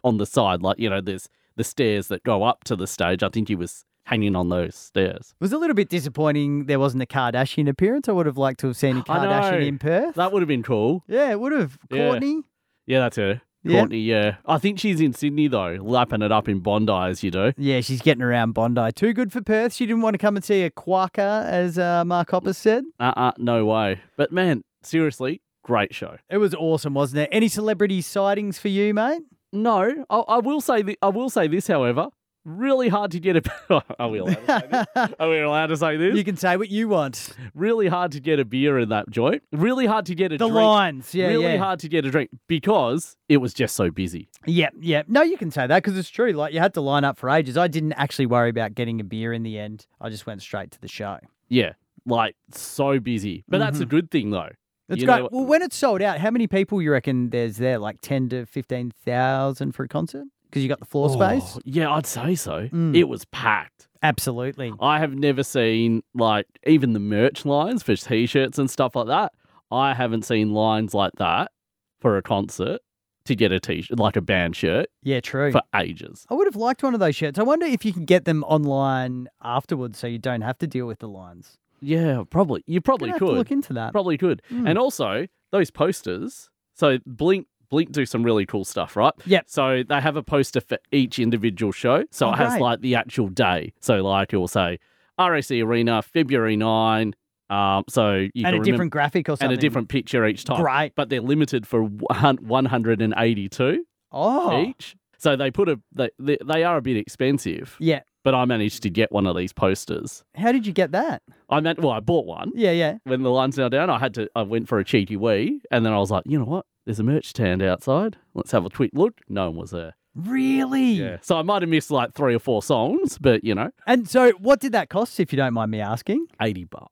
on 0.04 0.18
the 0.18 0.26
side, 0.26 0.64
like 0.64 0.80
you 0.80 0.90
know, 0.90 1.00
there's 1.00 1.30
the 1.58 1.64
stairs 1.64 2.08
that 2.08 2.24
go 2.24 2.42
up 2.42 2.64
to 2.64 2.76
the 2.76 2.88
stage. 2.88 3.22
I 3.22 3.30
think 3.30 3.50
he 3.50 3.56
was 3.56 3.86
hanging 4.06 4.36
on 4.36 4.50
those 4.50 4.76
stairs. 4.76 5.34
It 5.40 5.44
was 5.44 5.54
a 5.54 5.58
little 5.58 5.76
bit 5.76 5.90
disappointing 5.90 6.66
there 6.66 6.80
wasn't 6.80 7.04
a 7.04 7.06
Kardashian 7.06 7.70
appearance. 7.70 8.08
I 8.10 8.12
would 8.12 8.26
have 8.26 8.38
liked 8.38 8.60
to 8.62 8.68
have 8.68 8.78
seen 8.78 8.98
a. 8.98 9.04
Kardashian 9.04 9.68
in 9.68 9.80
Perth. 9.80 10.16
That 10.16 10.32
would 10.32 10.42
have 10.42 10.48
been 10.48 10.64
cool. 10.64 11.04
Yeah, 11.08 11.32
it 11.32 11.40
would 11.40 11.52
have. 11.52 11.78
Yeah. 11.90 12.10
Courtney. 12.10 12.42
Yeah, 12.86 13.00
that's 13.00 13.18
her. 13.18 13.42
Yeah. 13.64 13.80
Courtney, 13.80 14.00
yeah. 14.00 14.36
I 14.46 14.58
think 14.58 14.78
she's 14.78 15.00
in 15.00 15.14
Sydney 15.14 15.48
though, 15.48 15.78
lapping 15.82 16.22
it 16.22 16.32
up 16.34 16.50
in 16.50 16.60
Bondi 16.60 16.92
as 16.92 17.24
you 17.24 17.32
do. 17.32 17.54
Yeah, 17.58 17.80
she's 17.80 18.02
getting 18.02 18.22
around 18.22 18.52
Bondi. 18.54 18.92
Too 18.92 19.14
good 19.14 19.32
for 19.32 19.42
Perth. 19.42 19.74
She 19.74 19.86
didn't 19.86 20.02
want 20.02 20.16
to 20.16 20.18
come 20.18 20.36
and 20.36 20.44
see 20.44 20.64
a 20.64 20.70
quacker, 20.70 21.22
as 21.22 21.80
uh, 21.80 22.04
Mark 22.04 22.32
Hoppus 22.32 22.56
said. 22.56 22.84
Uh 23.00 23.14
uh 23.16 23.32
no 23.38 23.66
way. 23.66 24.02
But 24.18 24.34
man, 24.34 24.64
seriously, 24.82 25.42
great 25.64 25.96
show. 25.96 26.18
It 26.30 26.40
was 26.40 26.54
awesome, 26.54 26.94
wasn't 26.94 27.22
it? 27.22 27.30
Any 27.32 27.48
celebrity 27.48 28.02
sightings 28.02 28.60
for 28.60 28.68
you, 28.68 28.94
mate? 28.94 29.22
No, 29.54 30.06
I, 30.10 30.18
I 30.18 30.38
will 30.40 30.60
say 30.60 30.84
th- 30.84 30.98
I 31.02 31.08
will 31.08 31.30
say 31.30 31.48
this, 31.48 31.68
however, 31.68 32.08
really 32.46 32.90
hard 32.90 33.12
to 33.12 33.20
get 33.20 33.36
a. 33.38 33.84
Are 34.00 34.10
we 34.10 34.20
allowed 34.20 34.36
to 34.36 34.46
say 34.46 34.68
this? 34.70 35.10
Are 35.20 35.30
we 35.30 35.40
allowed 35.40 35.68
to 35.68 35.78
say 35.78 35.98
this? 35.98 36.16
You 36.16 36.24
can 36.24 36.38
say 36.38 36.58
what 36.58 36.70
you 36.70 36.88
want. 36.88 37.30
really 37.54 37.88
hard 37.88 38.12
to 38.14 38.20
get 38.20 38.40
a 38.40 38.46
beer 38.46 38.80
in 38.80 38.90
that 38.90 39.10
joint. 39.10 39.44
Really 39.52 39.86
hard 39.86 40.06
to 40.08 40.16
get 40.16 40.32
a 40.32 40.38
The 40.38 40.46
drink. 40.48 40.56
lines, 40.56 41.16
yeah, 41.16 41.28
really 41.28 41.54
yeah. 41.54 41.58
hard 41.58 41.80
to 41.80 41.90
get 41.90 42.06
a 42.06 42.12
drink 42.12 42.30
because 42.48 43.16
it 43.30 43.38
was 43.38 43.54
just 43.54 43.76
so 43.76 43.92
busy. 43.92 44.30
Yeah, 44.46 44.70
yeah. 44.80 45.04
No, 45.08 45.22
you 45.22 45.38
can 45.38 45.52
say 45.52 45.68
that 45.68 45.84
because 45.84 45.98
it's 45.98 46.10
true. 46.10 46.32
Like 46.32 46.54
you 46.54 46.60
had 46.60 46.74
to 46.76 46.82
line 46.82 47.04
up 47.04 47.18
for 47.18 47.30
ages. 47.30 47.58
I 47.58 47.68
didn't 47.68 47.94
actually 47.94 48.26
worry 48.26 48.50
about 48.50 48.76
getting 48.76 49.00
a 49.00 49.04
beer 49.04 49.34
in 49.34 49.44
the 49.44 49.60
end. 49.60 49.88
I 50.02 50.10
just 50.10 50.26
went 50.26 50.42
straight 50.42 50.72
to 50.72 50.82
the 50.82 50.88
show. 50.88 51.20
Yeah, 51.50 51.74
like 52.06 52.36
so 52.52 53.00
busy. 53.00 53.44
But 53.48 53.60
that's 53.60 53.80
a 53.80 53.82
mm-hmm. 53.82 53.90
good 53.90 54.12
thing 54.12 54.30
though. 54.32 54.50
That's 54.90 55.00
You 55.00 55.08
great. 55.08 55.20
know- 55.20 55.30
well, 55.32 55.46
when 55.46 55.62
it's 55.62 55.78
sold 55.78 56.02
out, 56.02 56.20
how 56.20 56.30
many 56.30 56.48
people 56.48 56.82
you 56.82 56.92
reckon 56.92 57.30
there's 57.30 57.58
there? 57.58 57.80
Like 57.80 58.02
ten 58.02 58.30
to 58.30 58.46
fifteen 58.46 58.92
thousand 58.92 59.74
for 59.74 59.84
a 59.84 59.88
concert 59.88 60.26
because 60.54 60.64
you 60.64 60.70
got 60.70 60.80
the 60.80 60.86
floor 60.86 61.10
space. 61.10 61.56
Oh, 61.58 61.62
yeah, 61.66 61.92
I'd 61.92 62.06
say 62.06 62.36
so. 62.36 62.68
Mm. 62.68 62.96
It 62.96 63.06
was 63.06 63.26
packed. 63.26 63.88
Absolutely. 64.04 64.72
I 64.80 65.00
have 65.00 65.14
never 65.16 65.42
seen 65.44 66.04
like 66.14 66.46
even 66.68 66.94
the 66.94 67.00
merch 67.00 67.44
lines 67.46 67.82
for 67.82 67.96
t-shirts 67.96 68.60
and 68.60 68.70
stuff 68.70 68.96
like 68.96 69.08
that. 69.08 69.32
I 69.72 69.94
haven't 69.96 70.24
seen 70.26 70.52
lines 70.54 70.94
like 70.94 71.14
that 71.18 71.52
for 72.00 72.18
a 72.18 72.22
concert 72.22 72.82
to 73.26 73.36
get 73.36 73.52
a 73.52 73.60
t-shirt, 73.60 73.98
like 73.98 74.16
a 74.16 74.22
band 74.22 74.56
shirt, 74.56 74.88
Yeah, 75.02 75.22
true. 75.22 75.52
for 75.52 75.62
ages. 75.76 76.26
I 76.30 76.34
would 76.36 76.46
have 76.46 76.58
liked 76.58 76.84
one 76.84 76.94
of 76.94 77.00
those 77.00 77.16
shirts. 77.16 77.40
I 77.40 77.44
wonder 77.44 77.66
if 77.66 77.84
you 77.86 77.94
can 77.94 78.04
get 78.06 78.26
them 78.26 78.44
online 78.44 79.30
afterwards 79.42 79.98
so 79.98 80.06
you 80.08 80.20
don't 80.20 80.42
have 80.42 80.58
to 80.60 80.68
deal 80.68 80.86
with 80.86 81.00
the 81.00 81.08
lines. 81.08 81.58
Yeah, 81.80 82.24
probably. 82.30 82.64
You 82.68 82.82
probably 82.82 83.08
Gonna 83.08 83.14
have 83.14 83.20
to 83.20 83.26
could. 83.28 83.38
look 83.38 83.52
into 83.52 83.74
that. 83.74 83.94
Probably 83.94 84.18
could. 84.18 84.42
Mm. 84.52 84.70
And 84.70 84.78
also 84.78 85.26
those 85.52 85.72
posters. 85.72 86.50
So 86.76 86.98
Blink 87.06 87.48
Blink 87.74 87.92
do 87.92 88.06
some 88.06 88.22
really 88.24 88.46
cool 88.46 88.66
stuff, 88.66 88.96
right? 88.96 89.14
Yep. 89.26 89.46
So 89.48 89.84
they 89.88 90.00
have 90.00 90.16
a 90.16 90.22
poster 90.24 90.62
for 90.62 90.78
each 90.92 91.18
individual 91.20 91.72
show. 91.72 92.04
So 92.12 92.28
Oh, 92.28 92.34
it 92.34 92.38
has 92.38 92.52
great. 92.54 92.62
like 92.62 92.82
the 92.82 92.96
actual 92.96 93.30
day. 93.30 93.74
So 93.80 93.96
like 94.04 94.32
it 94.32 94.38
will 94.38 94.48
say 94.48 94.78
RAC 95.20 95.50
Arena, 95.52 96.02
February 96.04 96.56
nine. 96.56 97.16
Um, 97.50 97.84
so 97.90 98.14
you 98.14 98.22
and 98.22 98.32
can 98.34 98.46
a 98.46 98.48
remember, 98.52 98.66
different 98.66 98.92
graphic 98.92 99.28
or 99.30 99.32
something. 99.34 99.46
and 99.52 99.58
a 99.58 99.62
different 99.62 99.90
picture 99.90 100.26
each 100.26 100.44
time. 100.46 100.62
Great. 100.62 100.94
But 100.96 101.10
they're 101.10 101.22
limited 101.22 101.68
for 101.68 101.84
one 101.84 102.66
hundred 102.66 103.02
and 103.02 103.14
eighty-two 103.18 103.86
Oh. 104.12 104.62
each. 104.64 104.96
So 105.18 105.36
they 105.36 105.50
put 105.52 105.68
a 105.70 105.80
they, 105.94 106.10
they 106.20 106.38
they 106.46 106.64
are 106.64 106.78
a 106.78 106.82
bit 106.82 106.98
expensive. 106.98 107.76
Yeah. 107.80 108.02
But 108.24 108.34
I 108.34 108.46
managed 108.46 108.84
to 108.84 108.90
get 108.90 109.12
one 109.12 109.28
of 109.28 109.36
these 109.36 109.52
posters. 109.52 110.24
How 110.36 110.52
did 110.54 110.66
you 110.66 110.72
get 110.74 110.92
that? 110.94 111.22
I 111.50 111.60
meant 111.60 111.80
well, 111.80 111.92
I 111.92 112.00
bought 112.00 112.26
one 112.26 112.52
Yeah, 112.56 112.72
yeah. 112.72 112.98
when 113.04 113.22
the 113.22 113.30
line's 113.30 113.58
now 113.58 113.68
down, 113.68 113.90
I 113.90 114.00
had 114.00 114.14
to. 114.14 114.30
I 114.36 114.44
went 114.44 114.70
for 114.70 114.80
a 114.80 114.84
cheeky 114.86 115.18
wee, 115.18 115.62
and 115.72 115.86
then 115.86 115.92
I 115.92 115.98
was 115.98 116.10
like, 116.10 116.24
you 116.26 116.40
know 116.40 116.46
what? 116.46 116.66
There's 116.86 117.00
a 117.00 117.04
merch 117.04 117.28
stand 117.28 117.62
outside. 117.62 118.18
Let's 118.34 118.52
have 118.52 118.66
a 118.66 118.70
quick 118.70 118.92
look. 118.94 119.22
No 119.30 119.50
one 119.50 119.56
was 119.60 119.72
there. 119.72 119.96
Really? 120.16 120.84
Yeah. 120.92 121.18
So 121.22 121.38
I 121.38 121.42
might 121.42 121.62
have 121.62 121.70
missed 121.70 121.90
like 121.92 122.14
three 122.14 122.36
or 122.36 122.40
four 122.40 122.62
songs, 122.62 123.18
but 123.18 123.44
you 123.44 123.56
know, 123.56 123.72
And 123.88 124.08
so, 124.08 124.32
what 124.34 124.60
did 124.60 124.74
that 124.74 124.90
cost, 124.90 125.20
if 125.20 125.32
you 125.34 125.38
don't 125.38 125.54
mind 125.54 125.72
me 125.72 125.80
asking? 125.80 126.28
eighty 126.42 126.66
bucks. 126.66 126.90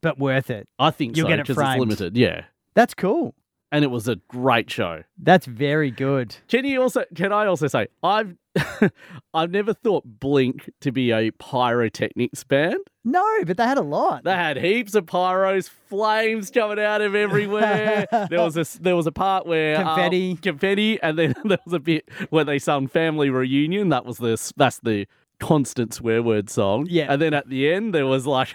But 0.00 0.18
worth 0.18 0.50
it. 0.50 0.68
I 0.78 0.90
think 0.90 1.16
You'll 1.16 1.24
so 1.26 1.28
get 1.30 1.38
it 1.40 1.42
because 1.46 1.56
framed. 1.56 1.90
it's 1.92 2.00
limited. 2.00 2.16
Yeah, 2.16 2.42
That's 2.74 2.94
cool. 2.94 3.34
And 3.70 3.84
it 3.84 3.88
was 3.88 4.08
a 4.08 4.16
great 4.28 4.70
show. 4.70 5.02
That's 5.18 5.46
very 5.46 5.90
good. 5.90 6.36
Can 6.48 6.64
you 6.64 6.82
also? 6.82 7.04
Can 7.14 7.32
I 7.32 7.46
also 7.46 7.66
say 7.66 7.88
I've 8.02 8.36
I've 9.34 9.50
never 9.50 9.72
thought 9.72 10.04
Blink 10.04 10.70
to 10.80 10.92
be 10.92 11.10
a 11.12 11.30
pyrotechnics 11.32 12.44
band. 12.44 12.78
No, 13.04 13.24
but 13.46 13.56
they 13.56 13.64
had 13.64 13.78
a 13.78 13.82
lot. 13.82 14.24
They 14.24 14.34
had 14.34 14.56
heaps 14.58 14.94
of 14.94 15.06
pyros, 15.06 15.68
flames 15.88 16.50
coming 16.50 16.78
out 16.78 17.00
of 17.00 17.14
everywhere. 17.14 18.06
there 18.30 18.40
was 18.40 18.56
a 18.56 18.80
there 18.80 18.96
was 18.96 19.06
a 19.06 19.12
part 19.12 19.46
where 19.46 19.76
uh, 19.76 19.84
Confetti. 19.94 20.36
confetti, 20.36 21.00
and 21.02 21.18
then 21.18 21.34
there 21.44 21.58
was 21.64 21.74
a 21.74 21.80
bit 21.80 22.08
where 22.30 22.44
they 22.44 22.58
sung 22.58 22.86
"Family 22.88 23.30
Reunion." 23.30 23.88
That 23.90 24.04
was 24.04 24.18
the 24.18 24.52
that's 24.56 24.80
the 24.80 25.06
constant 25.40 25.94
swear 25.94 26.22
word 26.22 26.50
song. 26.50 26.86
Yeah. 26.90 27.12
and 27.12 27.22
then 27.22 27.32
at 27.32 27.48
the 27.48 27.72
end 27.72 27.94
there 27.94 28.06
was 28.06 28.26
like 28.26 28.52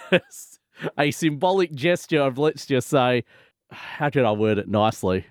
a 0.97 1.11
symbolic 1.11 1.73
gesture 1.73 2.21
of 2.21 2.37
let's 2.37 2.65
just 2.65 2.89
say, 2.89 3.23
how 3.73 4.09
can 4.09 4.25
I 4.25 4.31
word 4.31 4.57
it 4.57 4.67
nicely? 4.67 5.25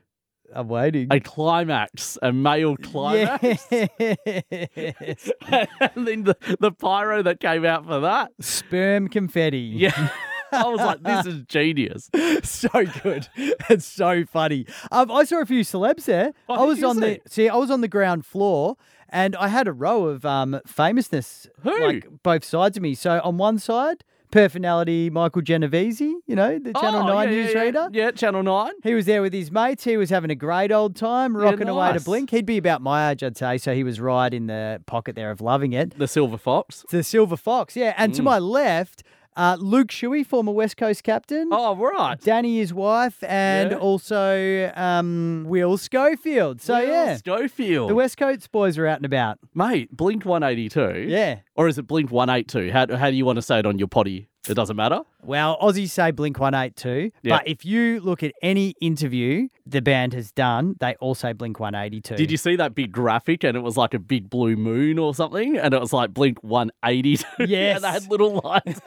I'm 0.55 0.69
waiting. 0.69 1.09
A 1.11 1.19
climax, 1.19 2.19
a 2.21 2.33
male 2.33 2.77
climax. 2.77 3.67
Yes. 3.71 5.31
and 5.49 6.07
then 6.07 6.25
the, 6.25 6.37
the 6.61 6.73
pyro 6.73 7.23
that 7.23 7.41
came 7.41 7.65
out 7.65 7.87
for 7.87 8.01
that. 8.01 8.33
Sperm 8.41 9.09
confetti. 9.09 9.59
Yeah. 9.59 10.11
I 10.53 10.69
was 10.69 10.81
like, 10.81 11.03
this 11.03 11.27
is 11.27 11.43
genius. 11.49 12.11
so 12.43 12.69
good. 13.03 13.29
It's 13.37 13.87
so 13.87 14.25
funny. 14.27 14.67
Um, 14.91 15.11
I 15.11 15.25
saw 15.25 15.41
a 15.41 15.47
few 15.47 15.63
celebs 15.63 16.05
there. 16.05 16.33
Oh, 16.49 16.55
I 16.55 16.65
was 16.65 16.83
on 16.85 17.01
the 17.01 17.21
see, 17.27 17.49
I 17.49 17.57
was 17.57 17.71
on 17.71 17.81
the 17.81 17.89
ground 17.89 18.27
floor 18.27 18.77
and 19.09 19.35
I 19.37 19.49
had 19.49 19.67
a 19.67 19.73
row 19.73 20.07
of 20.07 20.27
um 20.27 20.61
famousness 20.67 21.49
Who? 21.63 21.87
like 21.87 22.07
both 22.23 22.45
sides 22.45 22.77
of 22.77 22.83
me. 22.83 22.95
So 22.95 23.21
on 23.25 23.39
one 23.39 23.59
side, 23.59 24.05
personality 24.33 25.09
Michael 25.11 25.43
Genovese, 25.43 26.01
you 26.01 26.35
know, 26.35 26.59
the 26.59 26.73
Channel 26.73 27.03
Oh, 27.03 27.07
9 27.07 27.29
yeah, 27.29 27.35
yeah, 27.35 27.43
yeah. 27.47 27.53
newsreader. 27.71 27.89
Yeah, 27.93 28.11
Channel 28.11 28.43
9. 28.43 28.73
He 28.83 28.95
was 28.95 29.07
there 29.07 29.23
with 29.23 29.33
his 29.33 29.53
mates. 29.53 29.85
He 29.85 29.97
was 29.97 30.11
having 30.11 30.31
a 30.31 30.35
great 30.35 30.73
old 30.73 30.97
time, 30.97 31.37
rocking 31.37 31.69
away 31.69 31.93
to. 31.93 32.01
Blink. 32.01 32.31
He'd 32.31 32.47
be 32.47 32.57
about 32.59 32.83
my 32.83 33.11
age, 33.13 33.23
I'd 33.23 33.37
say. 33.37 33.59
So 33.59 33.73
he 33.75 33.85
was 33.85 34.01
right 34.01 34.35
in 34.35 34.49
the 34.49 34.83
pocket 34.87 35.15
there 35.15 35.31
of 35.31 35.41
loving 35.41 35.73
it. 35.73 35.97
The 35.97 36.09
Silver 36.09 36.39
Fox. 36.39 36.85
The 36.91 37.05
Silver 37.05 37.37
Fox, 37.37 37.77
yeah. 37.77 37.95
And 37.97 38.13
Mm. 38.13 38.17
to 38.17 38.23
my 38.23 38.39
left, 38.41 39.05
uh, 39.37 39.57
Luke 39.61 39.89
Shuey, 39.89 40.25
former 40.27 40.53
West 40.53 40.77
Coast 40.77 41.03
captain. 41.05 41.49
Oh, 41.53 41.75
right. 41.77 42.21
Danny, 42.21 42.59
his 42.59 42.73
wife, 42.75 43.23
and 43.25 43.71
Yeah. 43.73 43.77
also 43.79 44.73
um, 44.75 45.45
Will 45.49 45.77
Schofield. 45.79 46.61
So 46.61 46.75
Will 46.79 46.87
yeah, 46.89 47.17
Schofield. 47.17 47.91
the 47.91 47.95
West 47.95 48.17
Coast 48.17 48.51
boys 48.53 48.77
are 48.79 48.87
out 48.87 48.99
and 48.99 49.07
about. 49.07 49.39
Mate, 49.55 49.95
Blink 49.97 50.25
182. 50.25 51.09
Yeah. 51.09 51.41
Or 51.55 51.69
is 51.69 51.79
it 51.79 51.87
Blink 51.87 52.11
182? 52.11 52.73
How, 52.73 52.97
how 52.97 53.11
do 53.11 53.17
you 53.17 53.25
want 53.25 53.37
to 53.37 53.43
say 53.43 53.59
it 53.59 53.67
on 53.67 53.79
your 53.79 53.89
potty? 53.89 54.29
It 54.49 54.55
doesn't 54.55 54.75
matter. 54.77 55.03
Well, 55.25 55.57
Aussies 55.63 55.91
say 55.91 56.11
Blink 56.11 56.41
182, 56.41 57.13
Yeah. 57.23 57.37
but 57.39 57.47
if 57.47 57.65
you 57.65 58.01
look 58.01 58.25
at 58.25 58.33
any 58.43 58.75
interview 58.81 59.47
the 59.65 59.81
band 59.81 60.13
has 60.15 60.33
done, 60.33 60.75
they 60.81 60.97
all 60.97 61.15
say 61.15 61.33
Blink 61.33 61.61
182. 61.61 62.17
Did 62.17 62.33
you 62.33 62.37
see 62.37 62.57
that 62.57 62.75
big 62.75 62.91
graphic 62.91 63.45
and 63.45 63.57
it 63.57 63.61
was 63.61 63.77
like 63.77 63.95
a 63.95 64.01
big 64.01 64.29
blue 64.29 64.57
moon 64.57 64.99
or 64.99 65.15
something? 65.15 65.57
And 65.57 65.73
it 65.73 65.81
was 65.81 65.93
like 65.93 66.13
Blink 66.13 66.43
182. 66.43 67.25
Yes. 67.47 67.77
and 67.77 67.85
they 67.85 67.89
had 67.89 68.11
little 68.11 68.41
lines. 68.43 68.81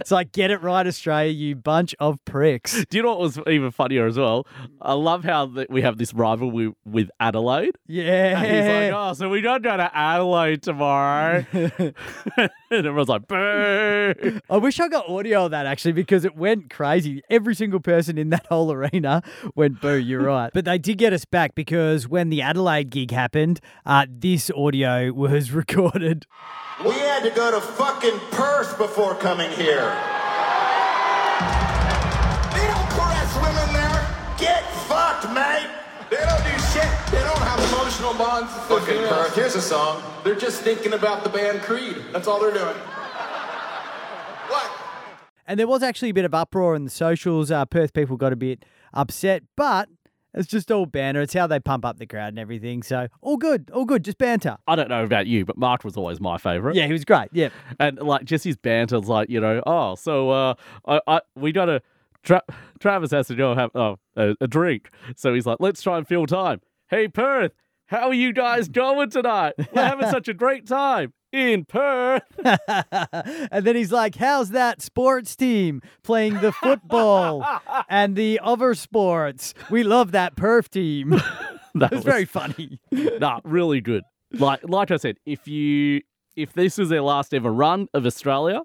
it's 0.00 0.10
like, 0.10 0.32
get 0.32 0.50
it 0.50 0.60
right, 0.62 0.84
Australia, 0.84 1.30
you 1.30 1.54
bunch 1.54 1.94
of 2.00 2.18
pricks. 2.24 2.84
Do 2.90 2.96
you 2.96 3.02
know 3.04 3.10
what 3.10 3.20
was 3.20 3.38
even 3.46 3.70
funnier 3.70 4.06
as 4.06 4.18
well? 4.18 4.48
I 4.80 4.94
love 4.94 5.22
how 5.22 5.46
that 5.46 5.70
we 5.70 5.82
have 5.82 5.96
this 5.98 6.12
rivalry 6.12 6.72
with 6.84 7.08
Adelaide. 7.20 7.76
Yeah. 7.86 8.40
And 8.42 8.46
he's 8.56 8.66
like, 8.66 8.92
oh, 9.10 9.12
so 9.12 9.28
we 9.28 9.42
don't 9.42 9.62
go 9.62 9.76
to 9.76 9.96
Adelaide 9.96 10.62
tomorrow. 10.62 11.46
and 11.52 11.92
everyone's 12.70 13.08
like, 13.08 13.28
boo. 13.28 14.40
I 14.50 14.56
wish 14.56 14.71
I 14.72 14.74
wish 14.74 14.80
I 14.80 14.88
got 14.88 15.06
audio 15.06 15.44
of 15.44 15.50
that 15.50 15.66
actually 15.66 15.92
because 15.92 16.24
it 16.24 16.34
went 16.34 16.70
crazy. 16.70 17.20
Every 17.28 17.54
single 17.54 17.78
person 17.78 18.16
in 18.16 18.30
that 18.30 18.46
whole 18.46 18.72
arena 18.72 19.22
went 19.54 19.82
boo, 19.82 19.96
you're 19.98 20.22
right. 20.22 20.50
But 20.54 20.64
they 20.64 20.78
did 20.78 20.96
get 20.96 21.12
us 21.12 21.26
back 21.26 21.54
because 21.54 22.08
when 22.08 22.30
the 22.30 22.40
Adelaide 22.40 22.88
gig 22.88 23.10
happened, 23.10 23.60
uh, 23.84 24.06
this 24.08 24.50
audio 24.56 25.12
was 25.12 25.50
recorded. 25.52 26.24
We 26.82 26.92
had 26.92 27.22
to 27.24 27.28
go 27.32 27.50
to 27.50 27.60
fucking 27.60 28.18
Perth 28.30 28.78
before 28.78 29.14
coming 29.16 29.50
here. 29.50 29.84
They 32.54 32.64
don't 32.64 32.88
caress 32.96 33.36
women 33.36 33.74
there. 33.74 34.08
Get 34.38 34.64
fucked, 34.88 35.28
mate. 35.34 35.68
They 36.08 36.16
don't 36.16 36.44
do 36.44 36.58
shit. 36.72 36.88
They 37.10 37.20
don't 37.20 37.42
have 37.42 37.58
emotional 37.74 38.14
bonds 38.14 38.50
Fucking. 38.68 39.06
Perth. 39.06 39.34
Here's 39.34 39.54
a 39.54 39.60
song. 39.60 40.02
They're 40.24 40.34
just 40.34 40.62
thinking 40.62 40.94
about 40.94 41.24
the 41.24 41.28
band 41.28 41.60
Creed. 41.60 41.96
That's 42.12 42.26
all 42.26 42.40
they're 42.40 42.54
doing. 42.54 42.76
And 45.46 45.58
there 45.58 45.66
was 45.66 45.82
actually 45.82 46.10
a 46.10 46.14
bit 46.14 46.24
of 46.24 46.34
uproar 46.34 46.74
in 46.74 46.84
the 46.84 46.90
socials. 46.90 47.50
Uh, 47.50 47.64
Perth 47.64 47.92
people 47.92 48.16
got 48.16 48.32
a 48.32 48.36
bit 48.36 48.64
upset, 48.92 49.42
but 49.56 49.88
it's 50.34 50.48
just 50.48 50.70
all 50.70 50.86
banter. 50.86 51.20
It's 51.20 51.34
how 51.34 51.46
they 51.46 51.60
pump 51.60 51.84
up 51.84 51.98
the 51.98 52.06
crowd 52.06 52.28
and 52.28 52.38
everything. 52.38 52.82
So 52.82 53.08
all 53.20 53.36
good, 53.36 53.70
all 53.72 53.84
good, 53.84 54.04
just 54.04 54.18
banter. 54.18 54.56
I 54.66 54.76
don't 54.76 54.88
know 54.88 55.04
about 55.04 55.26
you, 55.26 55.44
but 55.44 55.58
Mark 55.58 55.84
was 55.84 55.96
always 55.96 56.20
my 56.20 56.38
favourite. 56.38 56.76
Yeah, 56.76 56.86
he 56.86 56.92
was 56.92 57.04
great. 57.04 57.28
Yeah. 57.32 57.50
And 57.78 57.98
like 57.98 58.24
just 58.24 58.44
his 58.44 58.56
banter's 58.56 59.08
like, 59.08 59.28
you 59.28 59.40
know, 59.40 59.62
oh, 59.66 59.94
so 59.96 60.30
uh, 60.30 60.54
I, 60.86 61.00
I 61.06 61.20
we 61.34 61.52
got 61.52 61.66
to. 61.66 61.82
Tra- 62.22 62.44
Travis 62.78 63.10
has 63.10 63.26
to 63.26 63.34
go 63.34 63.56
have 63.56 63.70
oh, 63.74 63.96
a, 64.14 64.36
a 64.40 64.46
drink. 64.46 64.90
So 65.16 65.34
he's 65.34 65.44
like, 65.44 65.56
let's 65.58 65.82
try 65.82 65.98
and 65.98 66.06
fill 66.06 66.24
time. 66.26 66.60
Hey, 66.88 67.08
Perth, 67.08 67.50
how 67.86 68.06
are 68.06 68.14
you 68.14 68.32
guys 68.32 68.68
going 68.68 69.10
tonight? 69.10 69.54
We're 69.58 69.82
having 69.82 70.08
such 70.10 70.28
a 70.28 70.34
great 70.34 70.64
time 70.64 71.12
in 71.32 71.64
Perth. 71.64 72.22
and 72.44 73.64
then 73.64 73.74
he's 73.76 73.90
like, 73.92 74.16
How's 74.16 74.50
that 74.50 74.82
sports 74.82 75.34
team 75.34 75.80
playing 76.02 76.40
the 76.40 76.52
football 76.52 77.44
and 77.88 78.14
the 78.16 78.38
other 78.42 78.74
sports? 78.74 79.54
We 79.70 79.82
love 79.82 80.12
that 80.12 80.36
Perth 80.36 80.70
team. 80.70 81.20
That 81.74 81.90
It 81.90 81.96
was 81.96 82.04
very 82.04 82.26
funny. 82.26 82.78
nah, 82.90 83.40
really 83.44 83.80
good. 83.80 84.02
Like 84.30 84.60
like 84.68 84.90
I 84.90 84.96
said, 84.96 85.16
if 85.24 85.48
you 85.48 86.02
if 86.36 86.52
this 86.52 86.76
was 86.76 86.90
their 86.90 87.00
last 87.00 87.32
ever 87.32 87.50
run 87.50 87.88
of 87.94 88.04
Australia, 88.04 88.60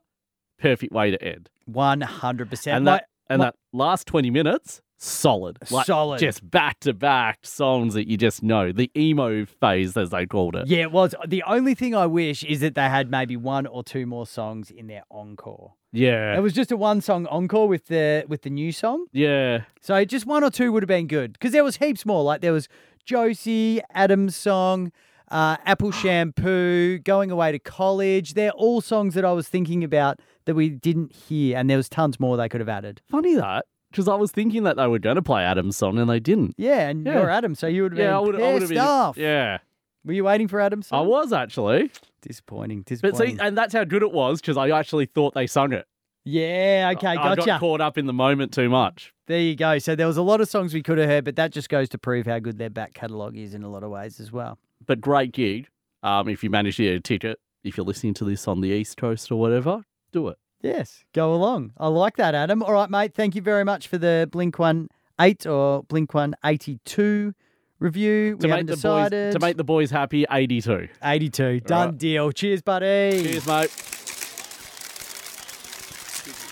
perfect 0.59 0.91
way 0.91 1.11
to 1.11 1.23
end. 1.23 1.49
100%. 1.71 2.67
And 2.67 2.85
that 2.85 3.05
and 3.29 3.41
that 3.41 3.55
last 3.71 4.07
twenty 4.07 4.29
minutes, 4.29 4.81
solid, 4.97 5.57
Like, 5.71 5.85
Solid. 5.85 6.19
just 6.19 6.49
back 6.49 6.79
to 6.81 6.93
back 6.93 7.39
songs 7.43 7.93
that 7.93 8.07
you 8.09 8.17
just 8.17 8.41
know. 8.43 8.71
The 8.71 8.91
emo 8.97 9.45
phase, 9.45 9.95
as 9.95 10.09
they 10.09 10.25
called 10.25 10.55
it. 10.55 10.67
Yeah, 10.67 10.79
it 10.79 10.91
was. 10.91 11.13
The 11.27 11.43
only 11.43 11.75
thing 11.75 11.93
I 11.95 12.05
wish 12.07 12.43
is 12.43 12.59
that 12.61 12.75
they 12.75 12.89
had 12.89 13.09
maybe 13.11 13.37
one 13.37 13.65
or 13.67 13.83
two 13.83 14.05
more 14.05 14.25
songs 14.25 14.71
in 14.71 14.87
their 14.87 15.03
encore. 15.11 15.73
Yeah, 15.93 16.35
It 16.37 16.41
was 16.41 16.53
just 16.53 16.71
a 16.71 16.77
one 16.77 16.99
song 17.01 17.25
encore 17.27 17.67
with 17.67 17.85
the 17.87 18.25
with 18.27 18.41
the 18.41 18.49
new 18.49 18.71
song. 18.71 19.05
yeah. 19.13 19.61
So 19.81 20.03
just 20.05 20.25
one 20.25 20.43
or 20.43 20.49
two 20.51 20.71
would 20.73 20.83
have 20.83 20.87
been 20.87 21.07
good 21.07 21.33
because 21.33 21.51
there 21.53 21.63
was 21.63 21.77
heaps 21.77 22.05
more. 22.05 22.23
Like 22.23 22.41
there 22.41 22.51
was 22.53 22.67
Josie, 23.05 23.79
Adam's 23.93 24.35
song, 24.35 24.91
uh, 25.31 25.55
Apple 25.65 25.91
Shampoo, 26.01 26.99
Going 26.99 27.31
Away 27.31 27.53
to 27.53 27.59
College. 27.59 28.33
They're 28.33 28.51
all 28.51 28.81
songs 28.81 29.13
that 29.13 29.23
I 29.23 29.31
was 29.31 29.47
thinking 29.47 29.83
about 29.83 30.19
that 30.45 30.55
we 30.55 30.69
didn't 30.69 31.15
hear, 31.15 31.57
and 31.57 31.69
there 31.69 31.77
was 31.77 31.87
tons 31.89 32.19
more 32.19 32.35
they 32.37 32.49
could 32.49 32.59
have 32.61 32.69
added. 32.69 33.01
Funny 33.09 33.35
that 33.35 33.65
because 33.91 34.07
I 34.07 34.15
was 34.15 34.31
thinking 34.31 34.63
that 34.63 34.75
they 34.77 34.87
were 34.87 34.99
going 34.99 35.15
to 35.15 35.21
play 35.21 35.43
Adam's 35.43 35.77
song 35.77 35.97
and 35.97 36.09
they 36.09 36.19
didn't. 36.19 36.55
Yeah, 36.57 36.89
and 36.89 37.05
Yeah. 37.05 37.13
you're 37.19 37.29
Adam, 37.29 37.55
so 37.55 37.67
you 37.67 37.83
would 37.83 37.93
have 37.93 37.97
been 37.97 38.05
Yeah, 38.07 38.17
I 38.17 38.19
would. 38.19 38.35
I 38.35 38.39
would 38.39 38.51
have 38.53 38.59
pissed 38.61 38.69
been. 38.69 38.77
off. 38.79 39.17
Yeah, 39.17 39.59
Were 40.05 40.13
you 40.13 40.23
waiting 40.23 40.47
for 40.47 40.59
Adam's 40.59 40.87
I 40.87 40.97
song? 40.99 41.07
was 41.07 41.33
actually. 41.33 41.91
Disappointing. 42.21 42.79
But 42.81 42.87
Disappointing. 42.87 43.37
see, 43.37 43.41
and 43.41 43.57
that's 43.57 43.73
how 43.73 43.83
good 43.83 44.03
it 44.03 44.11
was 44.11 44.41
because 44.41 44.57
I 44.57 44.69
actually 44.69 45.05
thought 45.05 45.33
they 45.33 45.47
sung 45.47 45.73
it. 45.73 45.85
Yeah, 46.25 46.91
okay, 46.97 47.07
I 47.07 47.15
gotcha. 47.15 47.45
got 47.45 47.59
caught 47.61 47.79
up 47.79 47.97
in 47.97 48.05
the 48.05 48.11
moment 48.13 48.51
too 48.51 48.69
much. 48.69 49.13
There 49.27 49.39
you 49.39 49.55
go. 49.55 49.79
So 49.79 49.95
there 49.95 50.07
was 50.07 50.17
a 50.17 50.21
lot 50.21 50.41
of 50.41 50.49
songs 50.49 50.73
we 50.73 50.83
could 50.83 50.97
have 50.97 51.07
heard, 51.09 51.23
but 51.23 51.37
that 51.37 51.51
just 51.53 51.69
goes 51.69 51.87
to 51.89 51.97
prove 51.97 52.25
how 52.25 52.39
good 52.39 52.57
their 52.57 52.69
back 52.69 52.93
catalogue 52.93 53.37
is 53.37 53.53
in 53.53 53.63
a 53.63 53.69
lot 53.69 53.83
of 53.83 53.91
ways 53.91 54.19
as 54.19 54.29
well. 54.31 54.57
But 54.85 54.99
great 54.99 55.31
gig. 55.31 55.67
Um, 56.03 56.27
if 56.27 56.43
you 56.43 56.49
manage 56.49 56.77
to 56.77 56.83
get 56.83 56.95
a 56.95 56.99
ticket, 56.99 57.39
if 57.63 57.77
you're 57.77 57.85
listening 57.85 58.13
to 58.15 58.25
this 58.25 58.45
on 58.47 58.59
the 58.61 58.69
East 58.69 58.97
Coast 58.97 59.31
or 59.31 59.39
whatever, 59.39 59.83
do 60.11 60.27
it. 60.27 60.37
Yes, 60.61 61.03
go 61.13 61.33
along. 61.33 61.73
I 61.77 61.87
like 61.87 62.17
that, 62.17 62.33
Adam. 62.33 62.63
All 62.63 62.73
right, 62.73 62.89
mate. 62.89 63.13
Thank 63.13 63.35
you 63.35 63.41
very 63.41 63.63
much 63.63 63.87
for 63.87 63.97
the 63.97 64.27
Blink 64.31 64.57
One 64.57 64.89
Eight 65.21 65.45
or 65.45 65.83
Blink 65.83 66.13
One 66.13 66.35
Eighty 66.43 66.79
Two 66.83 67.33
review. 67.79 68.37
To 68.37 68.47
we 68.47 68.53
make 68.53 68.67
the 68.67 68.73
decided. 68.73 69.27
boys 69.27 69.33
to 69.33 69.39
make 69.45 69.57
the 69.57 69.63
boys 69.63 69.91
happy, 69.91 70.25
82. 70.29 70.87
82. 71.03 71.59
Done 71.61 71.89
right. 71.89 71.97
deal. 71.97 72.31
Cheers, 72.31 72.61
buddy. 72.61 73.23
Cheers, 73.23 73.45
mate. 73.45 73.71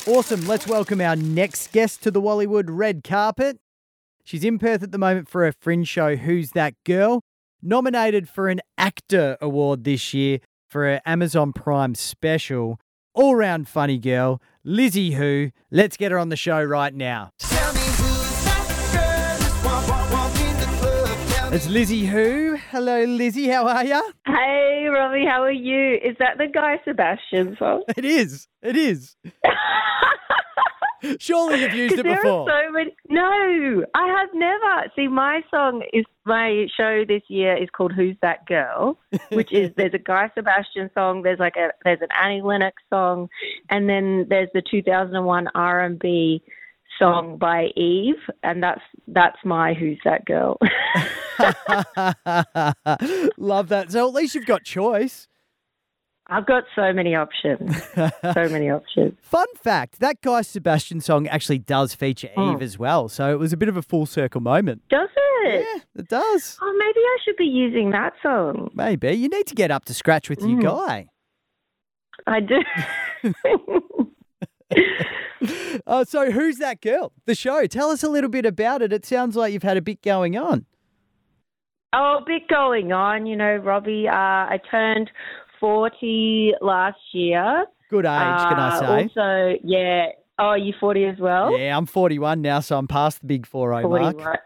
Awesome. 0.08 0.46
Let's 0.46 0.68
welcome 0.68 1.02
our 1.02 1.16
next 1.16 1.72
guest 1.72 2.04
to 2.04 2.12
the 2.12 2.22
Wallywood 2.22 2.66
red 2.68 3.04
carpet. 3.04 3.58
She's 4.24 4.44
in 4.44 4.60
Perth 4.60 4.84
at 4.84 4.92
the 4.92 4.98
moment 4.98 5.30
for 5.30 5.44
her 5.46 5.52
fringe 5.52 5.88
show, 5.88 6.16
Hoo's 6.16 6.52
That 6.52 6.76
Girl? 6.84 7.22
Nominated 7.62 8.30
for 8.30 8.50
an 8.50 8.60
AACTA 8.80 9.40
Award 9.40 9.84
this 9.84 10.14
year 10.14 10.40
for 10.68 10.84
her 10.84 11.02
Amazon 11.06 11.54
Prime 11.54 11.96
special. 11.96 12.80
All 13.16 13.34
round 13.34 13.70
funny 13.70 13.98
girl, 13.98 14.42
Lizzie 14.66 15.12
Hoo. 15.14 15.52
Let's 15.72 15.96
get 15.96 16.12
her 16.12 16.20
on 16.20 16.28
the 16.28 16.36
show 16.36 16.62
right 16.62 16.94
now. 16.94 17.32
It's 21.54 21.70
Lizzie 21.70 22.08
Hoo. 22.08 22.58
Hello, 22.72 23.06
Lizzie. 23.06 23.48
How 23.48 23.66
are 23.70 23.86
you? 23.86 24.12
Hey, 24.26 24.88
Robbie, 24.92 25.24
how 25.26 25.44
are 25.44 25.52
you? 25.52 25.94
Is 26.04 26.18
that 26.20 26.38
the 26.38 26.48
Guy 26.54 26.76
Sebastian 26.84 27.56
song? 27.58 27.84
It 27.96 28.04
is. 28.04 28.50
It 28.62 28.76
is. 28.76 29.16
Surely 31.20 31.62
you've 31.62 31.74
used 31.86 32.00
it 32.00 32.04
before. 32.04 32.48
so 32.50 32.72
many. 32.72 32.96
No, 33.10 33.84
I 33.94 34.08
have 34.08 34.30
never. 34.34 34.92
See, 34.96 35.08
my 35.08 35.42
song 35.52 35.84
is 35.94 36.06
my 36.26 36.68
show 36.76 37.04
this 37.08 37.22
year 37.28 37.56
is 37.62 37.70
called 37.76 37.94
"Hoo's 37.94 38.18
That 38.22 38.46
Girl," 38.46 38.98
which 39.32 39.54
is 39.54 39.72
there's 39.78 39.94
a 39.94 40.00
Guy 40.00 40.30
Sebastian 40.36 40.90
song, 40.94 41.22
there's 41.22 41.40
like 41.40 41.56
a 41.56 41.70
there's 41.84 42.02
an 42.02 42.10
Annie 42.22 42.42
Lennox 42.42 42.82
song, 42.90 43.30
and 43.70 43.90
then 43.90 44.26
there's 44.30 44.50
the 44.54 44.62
2001 44.70 45.48
R&B 45.54 46.44
song 47.00 47.38
by 47.38 47.66
Eve, 47.76 48.16
and 48.44 48.64
that's 48.64 48.82
that's 49.08 49.38
my 49.44 49.74
"Who's 49.74 50.00
That 50.06 50.26
Girl." 50.26 50.58
Love 53.38 53.70
that. 53.70 53.92
So 53.92 54.08
at 54.08 54.14
least 54.14 54.36
you've 54.36 54.46
got 54.46 54.64
choice. 54.64 55.28
I've 56.28 56.48
got 56.48 56.64
so 56.76 56.92
many 56.92 57.14
options, 57.14 57.76
so 57.94 58.10
many 58.50 58.70
options. 58.72 59.14
Fun 59.22 59.46
fact 59.62 60.00
that 60.00 60.22
Guy 60.22 60.42
Sebastian 60.42 61.00
song 61.02 61.28
actually 61.28 61.60
does 61.60 61.94
feature 61.94 62.30
Oh. 62.36 62.54
Eve 62.54 62.62
as 62.64 62.80
well. 62.80 63.08
So 63.10 63.32
it 63.32 63.38
was 63.38 63.54
a 63.54 63.58
bit 63.58 63.70
of 63.70 63.78
a 63.78 63.84
full 63.84 64.06
circle 64.08 64.42
moment. 64.42 64.82
Does 64.90 65.10
it? 65.44 65.64
Yeah, 65.64 65.82
it 66.02 66.08
does. 66.08 66.58
Oh, 66.62 66.76
maybe 66.80 67.00
I 67.00 67.18
should 67.24 67.36
be 67.38 67.44
using 67.46 67.92
that 67.92 68.14
song. 68.24 68.72
Maybe. 68.74 69.12
You 69.14 69.30
need 69.30 69.46
to 69.48 69.54
get 69.56 69.70
up 69.70 69.86
to 69.86 69.94
scratch 69.94 70.28
with 70.30 70.42
your 70.42 70.58
Mm. 70.60 70.64
guy. 70.64 71.10
I 72.26 72.40
do. 72.40 72.64
Uh, 75.86 76.04
so 76.04 76.32
who's 76.32 76.58
that 76.58 76.82
girl? 76.82 77.12
The 77.28 77.36
show. 77.36 77.68
Tell 77.68 77.92
us 77.92 78.02
a 78.02 78.10
little 78.10 78.30
bit 78.30 78.46
about 78.48 78.82
it. 78.82 78.92
It 78.92 79.06
sounds 79.06 79.36
like 79.36 79.54
you've 79.54 79.62
had 79.62 79.78
a 79.78 79.82
bit 79.82 80.02
going 80.02 80.36
on. 80.36 80.66
oh, 81.94 82.18
a 82.22 82.24
bit 82.26 82.48
going 82.48 82.92
on, 82.92 83.28
you 83.28 83.36
know, 83.36 83.58
Robbie. 83.58 84.08
Uh, 84.08 84.14
I 84.16 84.60
turned 84.72 85.12
40 85.60 86.54
last 86.62 86.98
year. 87.14 87.66
Good 87.90 88.06
age, 88.06 88.10
can 88.10 88.60
I 88.60 88.78
Uh, 88.78 88.80
say? 88.80 89.04
Also, 89.16 89.60
yeah. 89.64 90.08
Oh, 90.38 90.46
are 90.48 90.58
you 90.58 90.74
40 90.80 91.06
as 91.06 91.18
well? 91.20 91.58
yeah, 91.58 91.78
I'm 91.78 91.86
41 91.86 92.42
now, 92.42 92.60
so 92.60 92.78
I'm 92.78 92.88
past 92.88 93.22
the 93.22 93.28
big 93.28 93.46
4 93.46 93.70
0 93.82 93.90
mark. 93.90 94.16
41. 94.20 94.38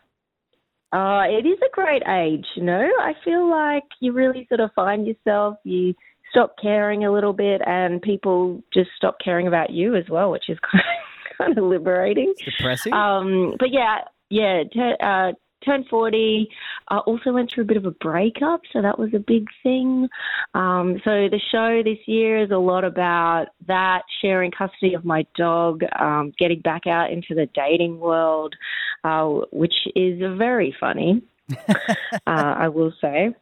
Uh, 0.92 1.24
it 1.30 1.46
is 1.46 1.58
a 1.60 1.70
great 1.74 2.02
age, 2.08 2.46
you 2.56 2.64
know. 2.64 2.88
I 3.00 3.14
feel 3.24 3.50
like 3.50 3.84
you 4.00 4.12
really 4.12 4.46
sort 4.50 4.60
of 4.60 4.72
find 4.76 5.06
yourself, 5.08 5.58
you 5.64 5.94
stop 6.32 6.56
caring 6.62 7.06
a 7.06 7.12
little 7.12 7.34
bit, 7.34 7.62
and 7.66 8.02
people 8.02 8.62
just 8.74 8.90
stop 8.98 9.18
caring 9.24 9.48
about 9.48 9.70
you 9.70 9.96
as 9.96 10.06
well, 10.10 10.32
which 10.32 10.50
is 10.50 10.58
kind 10.60 10.84
of, 11.32 11.38
kind 11.38 11.58
of 11.58 11.64
liberating. 11.64 12.34
It's 12.38 12.58
depressing. 12.58 12.94
Um, 12.94 13.56
but 13.60 13.70
yeah, 13.72 14.00
yeah, 14.30 14.64
t- 14.72 14.96
uh, 15.02 15.32
turned 15.64 15.86
40. 15.90 16.50
I 16.90 16.98
also 17.00 17.32
went 17.32 17.52
through 17.52 17.64
a 17.64 17.68
bit 17.68 17.78
of 17.78 17.86
a 17.86 17.92
breakup, 17.92 18.62
so 18.72 18.82
that 18.82 18.98
was 18.98 19.14
a 19.14 19.20
big 19.20 19.48
thing. 19.64 20.08
Um, 20.54 21.00
so 21.04 21.28
the 21.30 21.40
show 21.52 21.82
this 21.84 22.00
year 22.06 22.44
is 22.44 22.52
a 22.52 22.58
lot 22.58 22.84
about 22.84 23.48
that, 23.68 24.04
sharing 24.22 24.52
custody 24.52 24.94
of 24.94 25.06
my 25.06 25.26
dog, 25.36 25.82
um, 26.00 26.34
getting 26.38 26.62
back 26.62 26.88
out 26.88 27.12
into 27.12 27.36
the 27.36 27.48
dating 27.54 28.00
world, 28.00 28.56
uh, 29.04 29.26
which 29.52 29.74
is 29.96 30.20
very 30.38 30.76
funny, 30.80 31.22
uh, 31.68 32.16
I 32.26 32.68
will 32.70 32.94
say. 33.02 33.36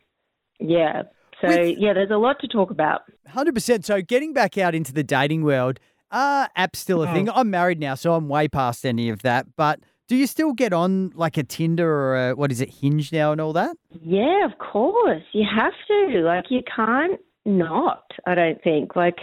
Yeah. 0.59 1.03
So, 1.41 1.47
With- 1.47 1.77
yeah, 1.77 1.93
there's 1.93 2.11
a 2.11 2.17
lot 2.17 2.39
to 2.39 2.47
talk 2.47 2.71
about. 2.71 3.01
Hundred 3.27 3.53
percent. 3.53 3.85
So 3.85 4.01
getting 4.01 4.33
back 4.33 4.57
out 4.57 4.73
into 4.73 4.93
the 4.93 5.03
dating 5.03 5.43
world, 5.43 5.79
are 6.09 6.49
apps 6.57 6.77
still 6.77 7.03
a 7.03 7.13
thing? 7.13 7.29
I'm 7.29 7.49
married 7.49 7.79
now, 7.79 7.95
so 7.95 8.13
I'm 8.13 8.29
way 8.29 8.47
past 8.47 8.85
any 8.85 9.09
of 9.09 9.21
that. 9.23 9.55
But 9.57 9.81
do 10.07 10.15
you 10.15 10.27
still 10.27 10.53
get 10.53 10.73
on 10.73 11.11
like 11.15 11.37
a 11.37 11.43
Tinder 11.43 11.89
or 11.89 12.29
a, 12.29 12.35
what 12.35 12.51
is 12.51 12.61
it, 12.61 12.69
Hinge 12.69 13.11
now 13.11 13.31
and 13.31 13.41
all 13.41 13.53
that? 13.53 13.75
Yeah, 14.01 14.45
of 14.45 14.57
course. 14.57 15.23
You 15.33 15.45
have 15.53 15.73
to. 15.87 16.21
Like, 16.21 16.45
you 16.49 16.61
can't 16.73 17.19
not, 17.45 18.03
I 18.25 18.35
don't 18.35 18.61
think. 18.63 18.95
Like, 18.95 19.17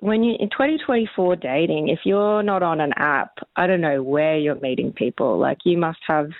when 0.00 0.22
you 0.22 0.36
in 0.38 0.50
2024 0.50 1.36
dating, 1.36 1.88
if 1.88 2.00
you're 2.04 2.42
not 2.42 2.62
on 2.62 2.80
an 2.80 2.92
app, 2.96 3.38
I 3.56 3.66
don't 3.66 3.80
know 3.80 4.02
where 4.02 4.36
you're 4.36 4.60
meeting 4.60 4.92
people. 4.92 5.38
Like, 5.38 5.58
you 5.64 5.76
must 5.76 6.00
have, 6.06 6.30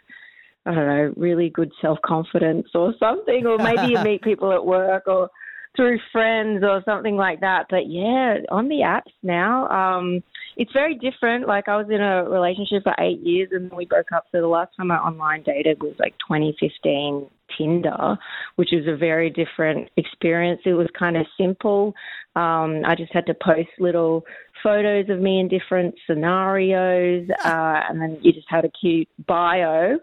I 0.66 0.74
don't 0.74 0.86
know, 0.86 1.14
really 1.16 1.50
good 1.50 1.72
self 1.80 1.98
confidence 2.04 2.68
or 2.74 2.94
something, 2.98 3.46
or 3.46 3.58
maybe 3.58 3.92
you 3.92 3.98
meet 4.04 4.22
people 4.22 4.52
at 4.52 4.64
work 4.64 5.04
or 5.06 5.28
through 5.76 5.98
friends 6.10 6.62
or 6.62 6.82
something 6.84 7.16
like 7.16 7.40
that. 7.40 7.66
But 7.70 7.86
yeah, 7.88 8.38
on 8.50 8.68
the 8.68 8.80
apps 8.84 9.12
now, 9.22 9.68
um, 9.68 10.22
it's 10.56 10.72
very 10.72 10.94
different. 10.96 11.46
Like 11.46 11.68
I 11.68 11.76
was 11.76 11.86
in 11.90 12.00
a 12.00 12.28
relationship 12.28 12.82
for 12.82 12.94
eight 12.98 13.20
years 13.20 13.50
and 13.52 13.72
we 13.72 13.86
broke 13.86 14.12
up. 14.12 14.24
So 14.32 14.40
the 14.40 14.48
last 14.48 14.72
time 14.76 14.90
I 14.90 14.96
online 14.96 15.42
dated 15.42 15.82
was 15.82 15.94
like 15.98 16.14
2015 16.28 17.28
Tinder, 17.56 18.16
which 18.56 18.70
was 18.72 18.86
a 18.86 18.96
very 18.96 19.30
different 19.30 19.90
experience. 19.96 20.60
It 20.64 20.72
was 20.72 20.88
kind 20.98 21.16
of 21.16 21.26
simple. 21.38 21.94
Um, 22.34 22.82
I 22.86 22.94
just 22.96 23.12
had 23.12 23.26
to 23.26 23.34
post 23.34 23.68
little 23.78 24.24
photos 24.62 25.08
of 25.08 25.20
me 25.20 25.40
in 25.40 25.48
different 25.48 25.94
scenarios, 26.06 27.28
uh, 27.44 27.80
and 27.88 28.00
then 28.00 28.18
you 28.22 28.32
just 28.32 28.48
had 28.48 28.64
a 28.64 28.70
cute 28.70 29.08
bio. 29.26 29.98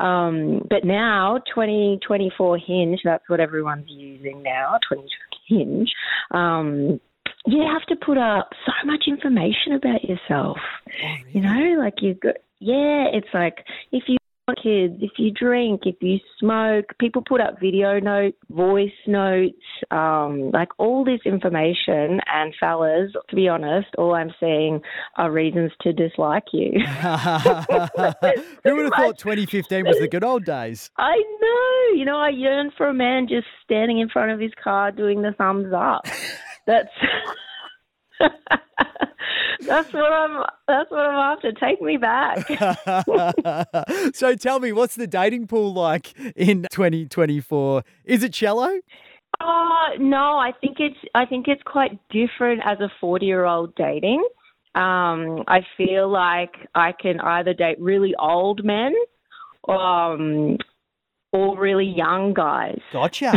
Um, 0.00 0.66
but 0.68 0.84
now, 0.84 1.38
2024 1.54 2.58
Hinge, 2.58 3.00
that's 3.04 3.28
what 3.28 3.40
everyone's 3.40 3.88
using 3.88 4.42
now, 4.42 4.78
20 4.88 5.08
Hinge. 5.48 5.92
Um, 6.30 7.00
you 7.46 7.62
have 7.62 7.84
to 7.88 7.96
put 7.96 8.18
up 8.18 8.50
so 8.64 8.72
much 8.86 9.04
information 9.08 9.72
about 9.72 10.04
yourself. 10.04 10.58
You 11.32 11.40
know, 11.40 11.80
like 11.80 11.94
you 12.00 12.14
got, 12.14 12.36
yeah, 12.60 13.06
it's 13.12 13.28
like 13.34 13.64
if 13.90 14.04
you 14.06 14.16
kids, 14.62 14.96
if 15.00 15.12
you 15.18 15.30
drink, 15.30 15.82
if 15.84 15.96
you 16.00 16.18
smoke, 16.38 16.86
people 16.98 17.22
put 17.26 17.40
up 17.40 17.60
video 17.60 18.00
notes, 18.00 18.36
voice 18.50 18.90
notes, 19.06 19.54
um, 19.90 20.50
like 20.52 20.68
all 20.78 21.04
this 21.04 21.20
information. 21.24 22.20
And 22.32 22.54
fellas, 22.58 23.12
to 23.28 23.36
be 23.36 23.48
honest, 23.48 23.88
all 23.98 24.14
I'm 24.14 24.32
seeing 24.40 24.80
are 25.16 25.30
reasons 25.30 25.72
to 25.82 25.92
dislike 25.92 26.44
you. 26.52 26.72
Who 28.64 28.76
would 28.76 28.84
have 28.84 28.94
thought 28.96 29.18
2015 29.18 29.86
was 29.86 29.98
the 29.98 30.08
good 30.08 30.24
old 30.24 30.44
days? 30.44 30.90
I 30.98 31.16
know. 31.40 31.98
You 31.98 32.04
know, 32.04 32.18
I 32.18 32.30
yearn 32.30 32.70
for 32.76 32.88
a 32.88 32.94
man 32.94 33.28
just 33.28 33.46
standing 33.64 34.00
in 34.00 34.08
front 34.08 34.32
of 34.32 34.40
his 34.40 34.52
car 34.62 34.90
doing 34.90 35.22
the 35.22 35.32
thumbs 35.32 35.72
up. 35.74 36.06
That's 36.66 36.88
that's 39.66 39.92
what 39.92 40.12
I'm. 40.12 40.44
That's 40.68 40.90
what 40.90 41.00
I'm 41.00 41.36
after. 41.36 41.52
Take 41.52 41.80
me 41.80 41.96
back. 41.96 42.46
so 44.14 44.34
tell 44.34 44.60
me, 44.60 44.72
what's 44.72 44.94
the 44.94 45.06
dating 45.06 45.46
pool 45.46 45.72
like 45.72 46.18
in 46.36 46.66
2024? 46.70 47.82
Is 48.04 48.22
it 48.22 48.32
cello? 48.32 48.80
Uh, 49.40 49.88
no, 49.98 50.38
I 50.38 50.52
think 50.60 50.76
it's 50.78 50.98
I 51.14 51.26
think 51.26 51.48
it's 51.48 51.62
quite 51.64 51.98
different 52.10 52.62
as 52.64 52.78
a 52.80 52.88
forty 53.00 53.26
year 53.26 53.44
old 53.44 53.74
dating. 53.74 54.22
Um, 54.74 55.44
I 55.48 55.60
feel 55.76 56.10
like 56.10 56.54
I 56.74 56.92
can 56.92 57.20
either 57.20 57.52
date 57.52 57.78
really 57.78 58.14
old 58.18 58.64
men, 58.64 58.94
um, 59.68 60.56
or 61.32 61.58
really 61.58 61.84
young 61.84 62.32
guys. 62.32 62.80
Gotcha. 62.92 63.32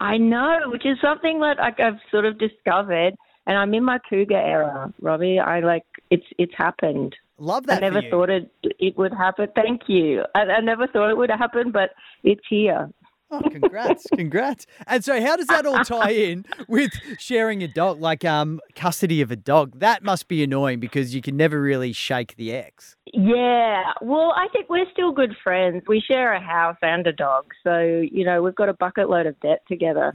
I 0.00 0.16
know, 0.16 0.60
which 0.66 0.86
is 0.86 0.96
something 1.02 1.40
that 1.40 1.60
I've 1.60 2.00
sort 2.10 2.24
of 2.24 2.38
discovered, 2.38 3.14
and 3.50 3.58
I'm 3.58 3.74
in 3.74 3.84
my 3.84 3.98
cougar 4.08 4.36
era, 4.36 4.94
Robbie. 5.00 5.40
I 5.40 5.58
like 5.58 5.82
it's 6.10 6.24
it's 6.38 6.52
happened. 6.56 7.16
Love 7.36 7.66
that. 7.66 7.82
I 7.82 7.88
never 7.88 8.00
thought 8.08 8.30
it 8.30 8.48
it 8.62 8.96
would 8.96 9.12
happen. 9.12 9.48
Thank 9.56 9.82
you. 9.88 10.22
I, 10.36 10.42
I 10.42 10.60
never 10.60 10.86
thought 10.86 11.10
it 11.10 11.16
would 11.16 11.30
happen, 11.30 11.72
but 11.72 11.90
it's 12.22 12.44
here. 12.48 12.88
Oh, 13.32 13.40
congrats, 13.40 14.06
congrats. 14.14 14.66
And 14.86 15.04
so 15.04 15.20
how 15.20 15.36
does 15.36 15.48
that 15.48 15.66
all 15.66 15.84
tie 15.84 16.12
in 16.12 16.44
with 16.68 16.92
sharing 17.18 17.64
a 17.64 17.68
dog, 17.68 18.00
like 18.00 18.24
um 18.24 18.60
custody 18.76 19.20
of 19.20 19.32
a 19.32 19.36
dog? 19.36 19.80
That 19.80 20.04
must 20.04 20.28
be 20.28 20.44
annoying 20.44 20.78
because 20.78 21.12
you 21.12 21.20
can 21.20 21.36
never 21.36 21.60
really 21.60 21.92
shake 21.92 22.36
the 22.36 22.52
ex. 22.52 22.94
Yeah, 23.12 23.82
well, 24.00 24.32
I 24.36 24.46
think 24.52 24.68
we're 24.68 24.88
still 24.92 25.10
good 25.10 25.34
friends. 25.42 25.82
We 25.88 26.00
share 26.00 26.34
a 26.34 26.40
house 26.40 26.76
and 26.82 27.04
a 27.04 27.12
dog, 27.12 27.46
so 27.64 27.80
you 27.80 28.24
know 28.24 28.42
we've 28.42 28.54
got 28.54 28.68
a 28.68 28.74
bucket 28.74 29.10
load 29.10 29.26
of 29.26 29.40
debt 29.40 29.62
together. 29.66 30.14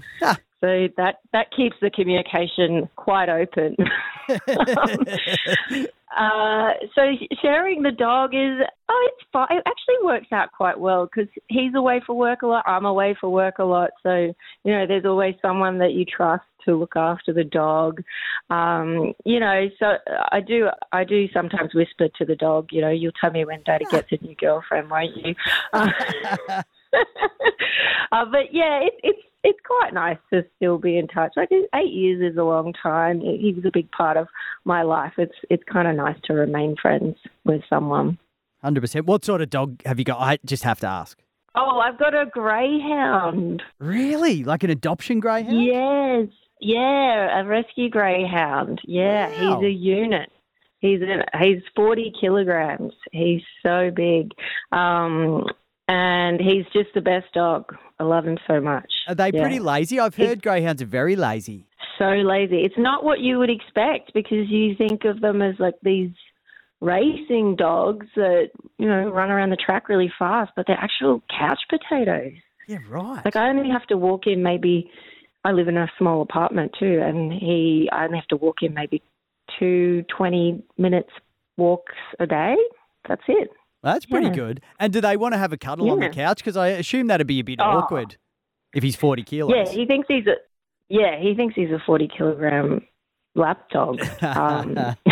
So 0.65 0.87
that 0.97 1.17
that 1.31 1.51
keeps 1.55 1.75
the 1.79 1.91
communication 1.91 2.89
quite 2.95 3.29
open. 3.29 3.75
uh, 6.17 6.71
so 6.95 7.01
sharing 7.39 7.83
the 7.83 7.91
dog 7.91 8.33
is 8.33 8.65
oh, 8.89 9.09
it's 9.11 9.27
fine. 9.31 9.45
It 9.51 9.63
actually 9.67 10.03
works 10.03 10.31
out 10.31 10.51
quite 10.57 10.79
well 10.79 11.05
because 11.05 11.29
he's 11.49 11.75
away 11.75 12.01
for 12.03 12.17
work 12.17 12.41
a 12.41 12.47
lot. 12.47 12.63
I'm 12.65 12.85
away 12.85 13.15
for 13.21 13.29
work 13.29 13.59
a 13.59 13.63
lot, 13.63 13.91
so 14.01 14.33
you 14.63 14.73
know 14.73 14.87
there's 14.87 15.05
always 15.05 15.35
someone 15.39 15.77
that 15.77 15.93
you 15.93 16.03
trust 16.03 16.45
to 16.65 16.75
look 16.75 16.95
after 16.95 17.31
the 17.31 17.43
dog. 17.43 18.01
Um, 18.49 19.13
you 19.23 19.39
know, 19.39 19.69
so 19.77 19.97
I 20.31 20.41
do 20.41 20.69
I 20.91 21.03
do 21.03 21.27
sometimes 21.31 21.75
whisper 21.75 22.07
to 22.17 22.25
the 22.25 22.35
dog. 22.35 22.69
You 22.71 22.81
know, 22.81 22.89
you'll 22.89 23.11
tell 23.21 23.29
me 23.29 23.45
when 23.45 23.61
Daddy 23.67 23.85
gets 23.91 24.11
a 24.11 24.17
new 24.25 24.33
girlfriend, 24.33 24.89
won't 24.89 25.15
you? 25.15 25.35
Uh, 25.73 25.89
uh, 28.11 28.25
but 28.31 28.51
yeah, 28.51 28.79
it, 28.81 28.93
it's 29.03 29.21
it's 29.47 29.59
quite 29.65 29.93
nice 29.93 30.17
to 30.33 30.43
still 30.57 30.77
be 30.77 30.97
in 30.97 31.07
touch. 31.07 31.31
Like 31.37 31.49
eight 31.51 31.93
years 31.93 32.31
is 32.31 32.37
a 32.37 32.43
long 32.43 32.73
time. 32.81 33.21
He 33.21 33.53
was 33.55 33.63
a 33.65 33.71
big 33.71 33.89
part 33.91 34.17
of 34.17 34.27
my 34.65 34.81
life. 34.81 35.13
It's 35.17 35.35
it's 35.49 35.63
kind 35.71 35.87
of 35.87 35.95
nice 35.95 36.17
to 36.25 36.33
remain 36.33 36.75
friends 36.81 37.15
with 37.45 37.61
someone. 37.69 38.17
Hundred 38.63 38.81
percent. 38.81 39.05
What 39.05 39.23
sort 39.23 39.41
of 39.41 39.49
dog 39.49 39.81
have 39.85 39.99
you 39.99 40.05
got? 40.05 40.19
I 40.19 40.39
just 40.45 40.63
have 40.63 40.79
to 40.81 40.87
ask. 40.87 41.17
Oh, 41.57 41.79
I've 41.79 41.97
got 41.97 42.13
a 42.13 42.25
greyhound. 42.25 43.63
Really, 43.79 44.43
like 44.43 44.63
an 44.63 44.69
adoption 44.71 45.19
greyhound? 45.21 45.63
Yes, 45.63 46.27
yeah, 46.59 47.39
a 47.41 47.45
rescue 47.45 47.89
greyhound. 47.89 48.81
Yeah, 48.85 49.29
Wow. 49.29 49.59
he's 49.61 49.67
a 49.67 49.71
unit. 49.71 50.29
He's 50.79 51.01
in, 51.01 51.23
he's 51.41 51.61
forty 51.75 52.11
kilograms. 52.19 52.93
He's 53.11 53.41
so 53.63 53.89
big, 53.95 54.31
um, 54.71 55.45
and 55.87 56.39
he's 56.39 56.65
just 56.73 56.89
the 56.93 57.01
best 57.01 57.31
dog. 57.33 57.75
I 57.99 58.03
love 58.03 58.25
him 58.25 58.37
so 58.47 58.59
much. 58.59 58.91
Are 59.07 59.15
they 59.15 59.31
Yeah. 59.33 59.41
pretty 59.41 59.59
lazy? 59.59 59.99
I've 59.99 60.15
heard 60.15 60.41
greyhounds 60.41 60.81
are 60.81 60.85
very 60.87 61.15
lazy. 61.15 61.65
so 61.97 62.09
lazy. 62.09 62.61
It's 62.65 62.77
not 62.77 63.05
what 63.05 63.19
you 63.21 63.37
would 63.39 63.49
expect 63.49 64.13
because 64.13 64.49
you 64.49 64.75
think 64.75 65.05
of 65.05 65.21
them 65.21 65.41
as 65.41 65.55
like 65.59 65.75
these 65.81 66.11
racing 66.81 67.55
dogs 67.55 68.05
that 68.15 68.49
you 68.77 68.85
know 68.87 69.09
run 69.09 69.31
around 69.31 69.49
the 69.51 69.55
track 69.55 69.87
really 69.89 70.11
fast, 70.19 70.51
but 70.55 70.67
they're 70.67 70.77
actual 70.77 71.23
couch 71.39 71.59
potatoes. 71.69 72.33
Yeah, 72.67 72.79
right. 72.89 73.23
Like 73.23 73.35
I 73.37 73.47
only 73.49 73.69
have 73.69 73.85
to 73.87 73.97
walk 73.97 74.27
in 74.27 74.43
maybe. 74.43 74.91
I 75.45 75.51
live 75.51 75.67
in 75.67 75.77
a 75.77 75.87
small 75.97 76.21
apartment 76.21 76.73
too, 76.79 76.99
and 77.01 77.31
he 77.31 77.87
I 77.91 78.05
only 78.05 78.17
have 78.17 78.27
to 78.27 78.35
walk 78.35 78.57
in 78.61 78.73
maybe 78.73 79.01
two 79.59 80.03
twenty 80.15 80.61
minutes 80.77 81.11
walks 81.57 81.93
a 82.19 82.25
day. 82.27 82.55
That's 83.07 83.21
it. 83.27 83.49
That's 83.85 84.05
pretty 84.05 84.27
yeah. 84.27 84.33
good. 84.33 84.61
And 84.79 84.91
do 84.91 84.99
they 84.99 85.15
want 85.15 85.33
to 85.35 85.37
have 85.37 85.53
a 85.53 85.57
cuddle 85.57 85.89
on 85.91 85.99
the 86.01 86.09
couch? 86.09 86.39
Because 86.39 86.57
I 86.57 86.69
assume 86.69 87.07
that'd 87.07 87.25
be 87.27 87.39
a 87.39 87.43
bit 87.43 87.59
Oh. 87.61 87.65
awkward 87.65 88.17
if 88.73 88.83
he's 88.83 88.95
forty 88.97 89.23
kilos. 89.23 89.53
Yeah, 89.55 89.71
he 89.71 89.85
thinks 89.85 90.07
he's 90.09 90.25
a 90.27 90.35
yeah 90.89 91.19
he 91.21 91.33
thinks 91.35 91.55
he's 91.55 91.69
a 91.69 91.79
forty 91.85 92.07
kilogram 92.09 92.81
lap 93.35 93.69
dog. 93.69 93.99
Um, 94.21 94.75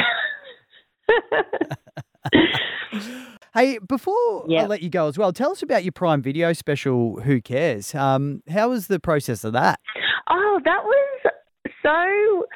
Hey, 3.55 3.77
before 3.87 4.45
I 4.51 4.65
let 4.65 4.81
you 4.81 4.89
go 4.89 5.07
as 5.07 5.15
well, 5.15 5.31
tell 5.31 5.51
us 5.51 5.61
about 5.61 5.83
your 5.83 5.91
Prime 5.91 6.23
Video 6.23 6.53
special. 6.53 7.19
Who 7.21 7.39
cares? 7.39 7.93
Um, 7.93 8.41
how 8.49 8.69
was 8.69 8.87
the 8.87 8.99
process 8.99 9.43
of 9.43 9.53
that? 9.53 9.79
Oh, 10.27 10.59
that 10.65 10.83
was 10.83 12.47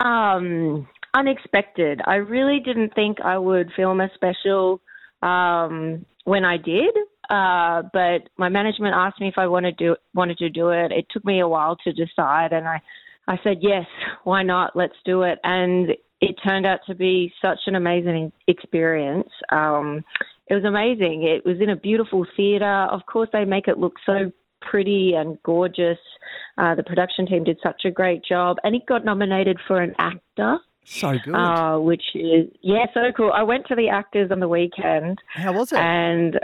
so 0.00 0.04
um, 0.04 0.88
unexpected. 1.14 2.00
I 2.06 2.16
really 2.16 2.58
didn't 2.58 2.94
think 2.96 3.20
I 3.20 3.38
would 3.38 3.70
film 3.76 4.00
a 4.00 4.10
special 4.16 4.80
um, 5.24 6.04
when 6.24 6.44
I 6.44 6.56
did. 6.56 6.94
Uh, 7.30 7.82
but 7.92 8.28
my 8.36 8.50
management 8.50 8.94
asked 8.94 9.20
me 9.20 9.28
if 9.28 9.38
I 9.38 9.46
wanted 9.46 9.78
to 9.78 9.96
wanted 10.14 10.38
to 10.38 10.50
do 10.50 10.68
it. 10.68 10.92
It 10.92 11.06
took 11.10 11.24
me 11.24 11.40
a 11.40 11.48
while 11.48 11.76
to 11.84 11.92
decide, 11.92 12.52
and 12.52 12.68
I, 12.68 12.80
I 13.26 13.38
said 13.42 13.58
yes. 13.60 13.86
Why 14.24 14.42
not? 14.42 14.76
Let's 14.76 14.96
do 15.06 15.22
it. 15.22 15.38
And 15.42 15.90
it 16.20 16.36
turned 16.44 16.66
out 16.66 16.80
to 16.86 16.94
be 16.94 17.32
such 17.42 17.60
an 17.66 17.76
amazing 17.76 18.30
experience. 18.46 19.28
Um, 19.50 20.04
it 20.48 20.54
was 20.54 20.64
amazing. 20.64 21.22
It 21.22 21.46
was 21.48 21.60
in 21.60 21.70
a 21.70 21.76
beautiful 21.76 22.26
theatre. 22.36 22.86
Of 22.90 23.00
course, 23.06 23.30
they 23.32 23.46
make 23.46 23.68
it 23.68 23.78
look 23.78 23.94
so 24.04 24.30
pretty 24.60 25.14
and 25.16 25.38
gorgeous. 25.42 25.98
Uh, 26.58 26.74
the 26.74 26.82
production 26.82 27.26
team 27.26 27.44
did 27.44 27.58
such 27.62 27.82
a 27.86 27.90
great 27.90 28.22
job, 28.24 28.58
and 28.64 28.74
it 28.74 28.86
got 28.86 29.04
nominated 29.04 29.58
for 29.66 29.80
an 29.80 29.94
AACTA, 29.98 30.58
So 30.84 31.16
good. 31.24 31.34
uh, 31.34 31.78
which 31.78 32.02
is 32.14 32.48
yeah, 32.62 32.86
so 32.92 33.00
cool. 33.16 33.32
I 33.32 33.42
went 33.42 33.66
to 33.68 33.74
the 33.74 33.88
AACTAs 33.88 34.30
on 34.30 34.40
the 34.40 34.48
weekend, 34.48 35.18
how 35.28 35.52
was 35.52 35.72
it? 35.72 35.78
and 35.78 36.34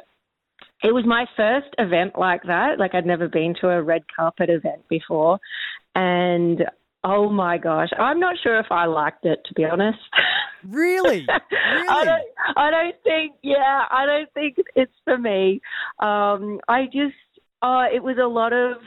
it 0.83 0.95
was 0.95 1.05
my 1.07 1.27
first 1.37 1.69
event 1.79 2.19
like 2.19 2.43
that. 2.45 2.79
Like 2.79 2.95
I'd 2.95 3.05
never 3.07 3.29
been 3.29 3.55
to 3.61 3.69
a 3.69 3.83
red 3.83 4.03
carpet 4.15 4.49
event 4.49 4.89
before, 4.89 5.39
and 5.95 6.63
oh 7.05 7.29
my 7.31 7.59
gosh, 7.59 7.91
I'm 7.99 8.19
not 8.21 8.37
sure 8.43 8.59
if 8.59 8.67
I 8.71 8.87
liked 8.87 9.25
it 9.27 9.41
to 9.47 9.55
be 9.55 9.65
honest. 9.65 9.99
really? 10.67 11.27
I 11.29 11.41
Really? 11.75 12.05
don't. 12.07 12.23
I 12.57 12.71
don't 12.71 12.95
think. 13.05 13.35
Yeah, 13.43 13.85
I 13.91 14.07
don't 14.07 14.33
think 14.33 14.57
it's 14.75 14.93
for 15.05 15.19
me. 15.19 15.61
Um, 15.99 16.61
I 16.69 16.85
just. 16.87 17.15
Uh, 17.63 17.85
it 17.95 18.03
was 18.03 18.17
a 18.19 18.27
lot 18.27 18.55
of, 18.55 18.79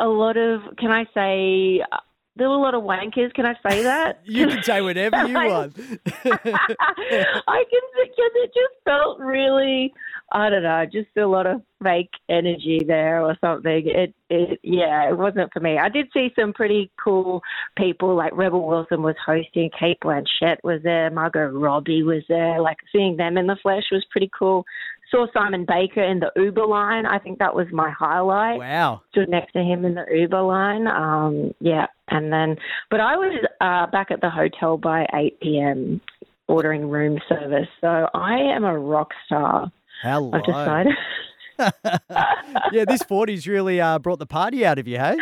a 0.00 0.06
lot 0.06 0.36
of. 0.36 0.60
Can 0.78 0.90
I 0.90 1.04
say? 1.14 1.80
There 2.36 2.48
were 2.48 2.56
a 2.56 2.60
lot 2.60 2.74
of 2.74 2.82
wankers. 2.82 3.32
Can 3.34 3.46
I 3.46 3.54
say 3.68 3.82
that? 3.84 4.20
You 4.24 4.48
can 4.48 4.62
say 4.62 4.80
whatever 4.80 5.26
you 5.26 5.34
want. 5.34 5.76
I 5.78 7.64
can 7.70 7.84
because 8.02 8.32
it 8.34 8.46
just 8.48 8.74
felt 8.84 9.20
really, 9.20 9.92
I 10.32 10.50
don't 10.50 10.62
know, 10.62 10.84
just 10.90 11.16
a 11.16 11.26
lot 11.26 11.46
of 11.46 11.62
fake 11.82 12.10
energy 12.28 12.80
there 12.86 13.22
or 13.22 13.36
something. 13.40 13.86
It, 13.86 14.14
it, 14.30 14.58
yeah, 14.62 15.08
it 15.08 15.16
wasn't 15.16 15.52
for 15.52 15.60
me. 15.60 15.78
I 15.78 15.88
did 15.88 16.08
see 16.12 16.30
some 16.38 16.52
pretty 16.52 16.90
cool 17.02 17.42
people, 17.76 18.16
like 18.16 18.36
Rebel 18.36 18.66
Wilson 18.66 19.02
was 19.02 19.14
hosting, 19.24 19.70
Cate 19.78 19.98
Blanchett 20.02 20.56
was 20.64 20.80
there, 20.82 21.10
Margot 21.10 21.46
Robbie 21.48 22.02
was 22.02 22.22
there. 22.28 22.60
Like 22.60 22.78
seeing 22.92 23.16
them 23.16 23.36
in 23.36 23.46
the 23.46 23.56
flesh 23.62 23.84
was 23.92 24.04
pretty 24.10 24.30
cool. 24.36 24.64
Saw 25.14 25.26
Simon 25.32 25.64
Baker 25.64 26.02
in 26.02 26.18
the 26.18 26.32
Uber 26.34 26.66
line. 26.66 27.06
I 27.06 27.20
think 27.20 27.38
that 27.38 27.54
was 27.54 27.68
my 27.70 27.88
highlight 27.90 28.58
wow. 28.58 29.02
stood 29.12 29.28
next 29.28 29.52
to 29.52 29.60
him 29.60 29.84
in 29.84 29.94
the 29.94 30.04
Uber 30.12 30.42
line. 30.42 30.88
Um, 30.88 31.54
yeah, 31.60 31.86
and 32.08 32.32
then, 32.32 32.56
but 32.90 33.00
I 33.00 33.16
was 33.16 33.46
uh, 33.60 33.86
back 33.92 34.10
at 34.10 34.20
the 34.20 34.30
hotel 34.30 34.76
by 34.76 35.06
8 35.14 35.40
p.m. 35.40 36.00
ordering 36.48 36.90
room 36.90 37.20
service. 37.28 37.68
So 37.80 38.08
I 38.12 38.34
am 38.34 38.64
a 38.64 38.76
rock 38.76 39.10
star. 39.26 39.70
Hello. 40.02 40.32
I've 40.32 40.44
decided. 40.44 40.92
yeah, 42.72 42.84
this 42.84 43.04
40's 43.04 43.46
really 43.46 43.80
uh, 43.80 44.00
brought 44.00 44.18
the 44.18 44.26
party 44.26 44.66
out 44.66 44.80
of 44.80 44.88
you, 44.88 44.98
hey? 44.98 45.16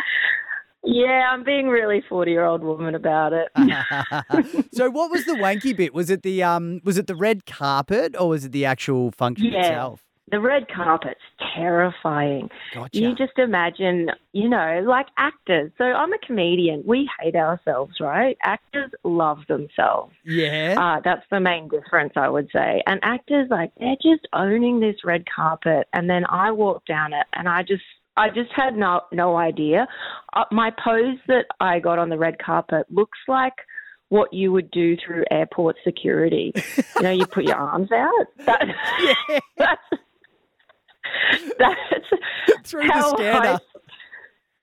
Yeah, 0.83 1.29
I'm 1.31 1.43
being 1.43 1.67
really 1.67 2.03
40 2.09 2.31
year 2.31 2.45
old 2.45 2.63
woman 2.63 2.95
about 2.95 3.33
it. 3.33 3.49
so 4.73 4.89
what 4.89 5.09
was 5.11 5.25
the 5.25 5.33
wanky 5.33 5.75
bit? 5.75 5.93
Was 5.93 6.09
it 6.09 6.23
the 6.23 6.43
um 6.43 6.81
was 6.83 6.97
it 6.97 7.07
the 7.07 7.15
red 7.15 7.45
carpet 7.45 8.15
or 8.19 8.29
was 8.29 8.45
it 8.45 8.51
the 8.51 8.65
actual 8.65 9.11
function 9.11 9.47
Yeah. 9.51 9.59
itself? 9.59 10.01
the 10.31 10.39
red 10.39 10.65
carpet's 10.73 11.19
terrifying. 11.55 12.49
Gotcha. 12.73 12.97
You 12.97 13.13
just 13.13 13.37
imagine, 13.37 14.09
you 14.31 14.49
know, 14.49 14.81
like 14.87 15.05
actors. 15.17 15.71
So 15.77 15.83
I'm 15.83 16.11
a 16.11 16.17
comedian. 16.25 16.81
We 16.87 17.07
hate 17.19 17.35
ourselves, 17.35 17.97
right? 17.99 18.35
Actors 18.41 18.89
love 19.03 19.39
themselves. 19.47 20.13
yeah. 20.25 20.75
Uh, 20.79 21.01
that's 21.03 21.25
the 21.29 21.39
main 21.39 21.67
difference, 21.67 22.13
I 22.15 22.29
would 22.29 22.49
say. 22.51 22.81
And 22.87 22.99
actors, 23.03 23.47
like, 23.51 23.73
they're 23.79 23.97
just 24.01 24.25
owning 24.33 24.79
this 24.79 24.95
red 25.03 25.25
carpet. 25.29 25.87
And 25.93 26.09
then 26.09 26.23
I 26.29 26.49
walk 26.51 26.85
down 26.87 27.13
it, 27.13 27.27
and 27.33 27.47
I 27.47 27.61
just, 27.61 27.83
I 28.15 28.29
just 28.29 28.51
had 28.55 28.75
no, 28.75 29.01
no 29.11 29.35
idea. 29.37 29.87
Uh, 30.33 30.43
my 30.51 30.71
pose 30.83 31.17
that 31.27 31.45
I 31.59 31.79
got 31.79 31.99
on 31.99 32.09
the 32.09 32.17
red 32.17 32.37
carpet 32.39 32.85
looks 32.89 33.17
like 33.27 33.53
what 34.09 34.31
you 34.33 34.51
would 34.51 34.69
do 34.71 34.95
through 35.03 35.23
airport 35.31 35.75
security. 35.83 36.53
you 36.95 37.01
know, 37.01 37.11
you 37.11 37.25
put 37.25 37.45
your 37.45 37.55
arms 37.71 37.91
out. 37.91 38.27
That, 38.45 38.67
yeah. 39.27 39.35
that's, 39.57 39.81
that's 41.57 42.71
Through 42.71 42.87
the 42.87 43.13
scanner. 43.17 43.47
I- 43.47 43.59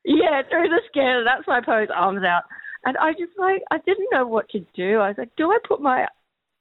yeah, 0.04 0.42
through 0.48 0.68
the 0.68 0.80
scanner. 0.88 1.24
That's 1.24 1.46
my 1.46 1.60
pose, 1.60 1.88
arms 1.94 2.24
out. 2.24 2.44
And 2.84 2.96
I 2.96 3.12
just 3.12 3.32
like, 3.38 3.62
I 3.70 3.78
didn't 3.78 4.08
know 4.12 4.26
what 4.26 4.48
to 4.50 4.60
do. 4.74 4.98
I 4.98 5.08
was 5.08 5.16
like, 5.18 5.30
do 5.36 5.50
I 5.50 5.58
put 5.68 5.82
my 5.82 6.06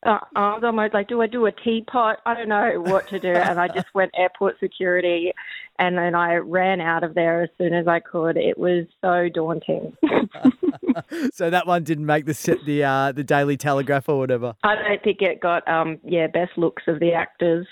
uh, 0.05 0.19
arms 0.35 0.63
on 0.63 0.75
my, 0.75 0.89
like, 0.93 1.07
do 1.07 1.21
I 1.21 1.27
do 1.27 1.45
a 1.45 1.51
teapot? 1.51 2.17
I 2.25 2.33
don't 2.33 2.49
know 2.49 2.81
what 2.85 3.07
to 3.09 3.19
do. 3.19 3.33
and 3.33 3.59
I 3.59 3.67
just 3.73 3.87
went 3.93 4.11
airport 4.15 4.59
security 4.59 5.33
and 5.79 5.97
then 5.97 6.13
I 6.13 6.35
ran 6.35 6.81
out 6.81 7.03
of 7.03 7.15
there 7.15 7.41
as 7.41 7.49
soon 7.57 7.73
as 7.73 7.87
I 7.87 8.01
could. 8.01 8.35
It 8.35 8.57
was 8.57 8.85
so 9.01 9.29
daunting. 9.33 9.95
so 11.33 11.49
that 11.49 11.65
one 11.65 11.83
didn't 11.83 12.05
make 12.05 12.25
the 12.25 12.59
the 12.65 12.83
uh, 12.83 13.11
the 13.13 13.23
Daily 13.23 13.55
Telegraph 13.55 14.09
or 14.09 14.19
whatever. 14.19 14.55
I 14.63 14.75
don't 14.75 15.01
think 15.01 15.21
it 15.21 15.39
got 15.39 15.65
um 15.67 15.97
yeah 16.03 16.27
best 16.27 16.51
looks 16.57 16.83
of 16.87 16.99
the 16.99 17.11
AACTAs. 17.41 17.65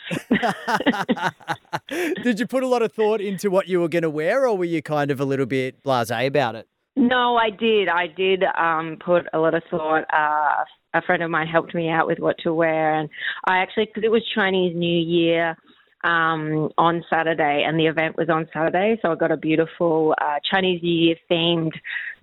Did 2.24 2.40
you 2.40 2.48
put 2.48 2.64
a 2.64 2.68
lot 2.68 2.82
of 2.82 2.94
thought 2.94 3.20
into 3.20 3.50
what 3.50 3.68
you 3.68 3.82
were 3.82 3.90
going 3.90 4.04
to 4.04 4.10
wear, 4.10 4.48
or 4.48 4.58
were 4.58 4.66
you 4.66 4.82
kind 4.82 5.12
of 5.12 5.20
a 5.20 5.26
little 5.26 5.46
bit 5.46 5.84
blasé 5.84 6.26
about 6.28 6.56
it? 6.56 6.68
No, 6.96 7.36
I 7.36 7.52
did. 7.52 7.90
I 7.90 8.08
did 8.08 8.44
um, 8.58 8.98
put 9.04 9.28
a 9.32 9.38
lot 9.38 9.54
of 9.54 9.62
thought. 9.70 10.06
Uh, 10.12 10.64
a 10.98 11.02
friend 11.06 11.24
of 11.24 11.30
mine 11.30 11.48
helped 11.48 11.74
me 11.74 11.90
out 11.90 12.08
with 12.08 12.20
what 12.20 12.38
to 12.44 12.54
wear, 12.54 12.94
and 12.94 13.10
I 13.46 13.58
actually 13.58 13.86
because 13.86 14.04
it 14.04 14.12
was 14.12 14.24
Chinese 14.36 14.76
New 14.76 15.00
Year 15.00 15.58
um, 16.04 16.70
on 16.78 17.04
Saturday, 17.10 17.64
and 17.68 17.80
the 17.80 17.88
event 17.88 18.18
was 18.18 18.30
on 18.30 18.48
Saturday, 18.54 19.00
so 19.02 19.12
I 19.12 19.16
got 19.16 19.32
a 19.32 19.38
beautiful 19.38 20.16
uh, 20.22 20.38
Chinese 20.52 20.82
New 20.84 20.92
Year 20.92 21.16
themed 21.30 21.74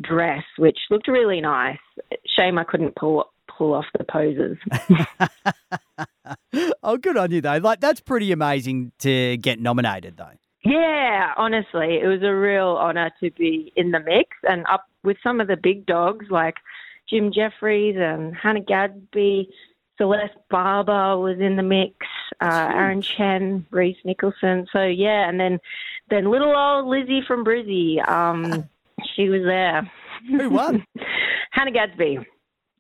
dress, 0.00 0.44
which 0.58 0.78
looked 0.90 1.08
really 1.08 1.40
nice. 1.40 1.78
Shame 2.36 2.58
I 2.58 2.64
couldn't 2.64 2.96
pull 2.96 3.30
pull 3.56 3.74
off 3.74 3.86
the 3.96 4.04
poses. 4.04 4.58
oh, 6.82 6.96
good 6.96 7.16
on 7.16 7.30
you 7.30 7.40
though. 7.40 7.58
Like 7.58 7.80
that's 7.80 8.00
pretty 8.00 8.32
amazing 8.32 8.92
to 9.00 9.36
get 9.38 9.60
nominated 9.60 10.16
though. 10.16 10.32
Yeah, 10.64 11.32
honestly, 11.36 11.98
it 12.02 12.06
was 12.06 12.22
a 12.22 12.34
real 12.34 12.78
honour 12.80 13.10
to 13.20 13.30
be 13.32 13.72
in 13.76 13.90
the 13.90 14.00
mix 14.00 14.30
and 14.44 14.64
up 14.72 14.86
with 15.02 15.18
some 15.22 15.40
of 15.40 15.46
the 15.46 15.58
big 15.62 15.84
dogs 15.84 16.26
like 16.30 16.54
Jim 17.08 17.32
Jeffries 17.32 17.96
and 17.98 18.34
Hannah 18.34 18.60
Gadsby. 18.60 19.48
Celeste 19.96 20.34
Barber 20.50 21.16
was 21.18 21.38
in 21.38 21.54
the 21.56 21.62
mix, 21.62 21.94
uh, 22.40 22.70
Aaron 22.74 23.00
Chen, 23.00 23.64
Rhys 23.70 23.96
Nicholson. 24.04 24.66
So 24.72 24.82
yeah, 24.84 25.28
and 25.28 25.38
then 25.38 25.60
then 26.10 26.30
little 26.30 26.54
old 26.54 26.86
Lizzie 26.86 27.22
from 27.26 27.44
Brizzy, 27.44 28.06
um, 28.08 28.68
she 29.14 29.28
was 29.28 29.42
there. 29.44 29.88
Who 30.28 30.50
won? 30.50 30.84
Hannah 31.52 31.70
Gadsby. 31.70 32.18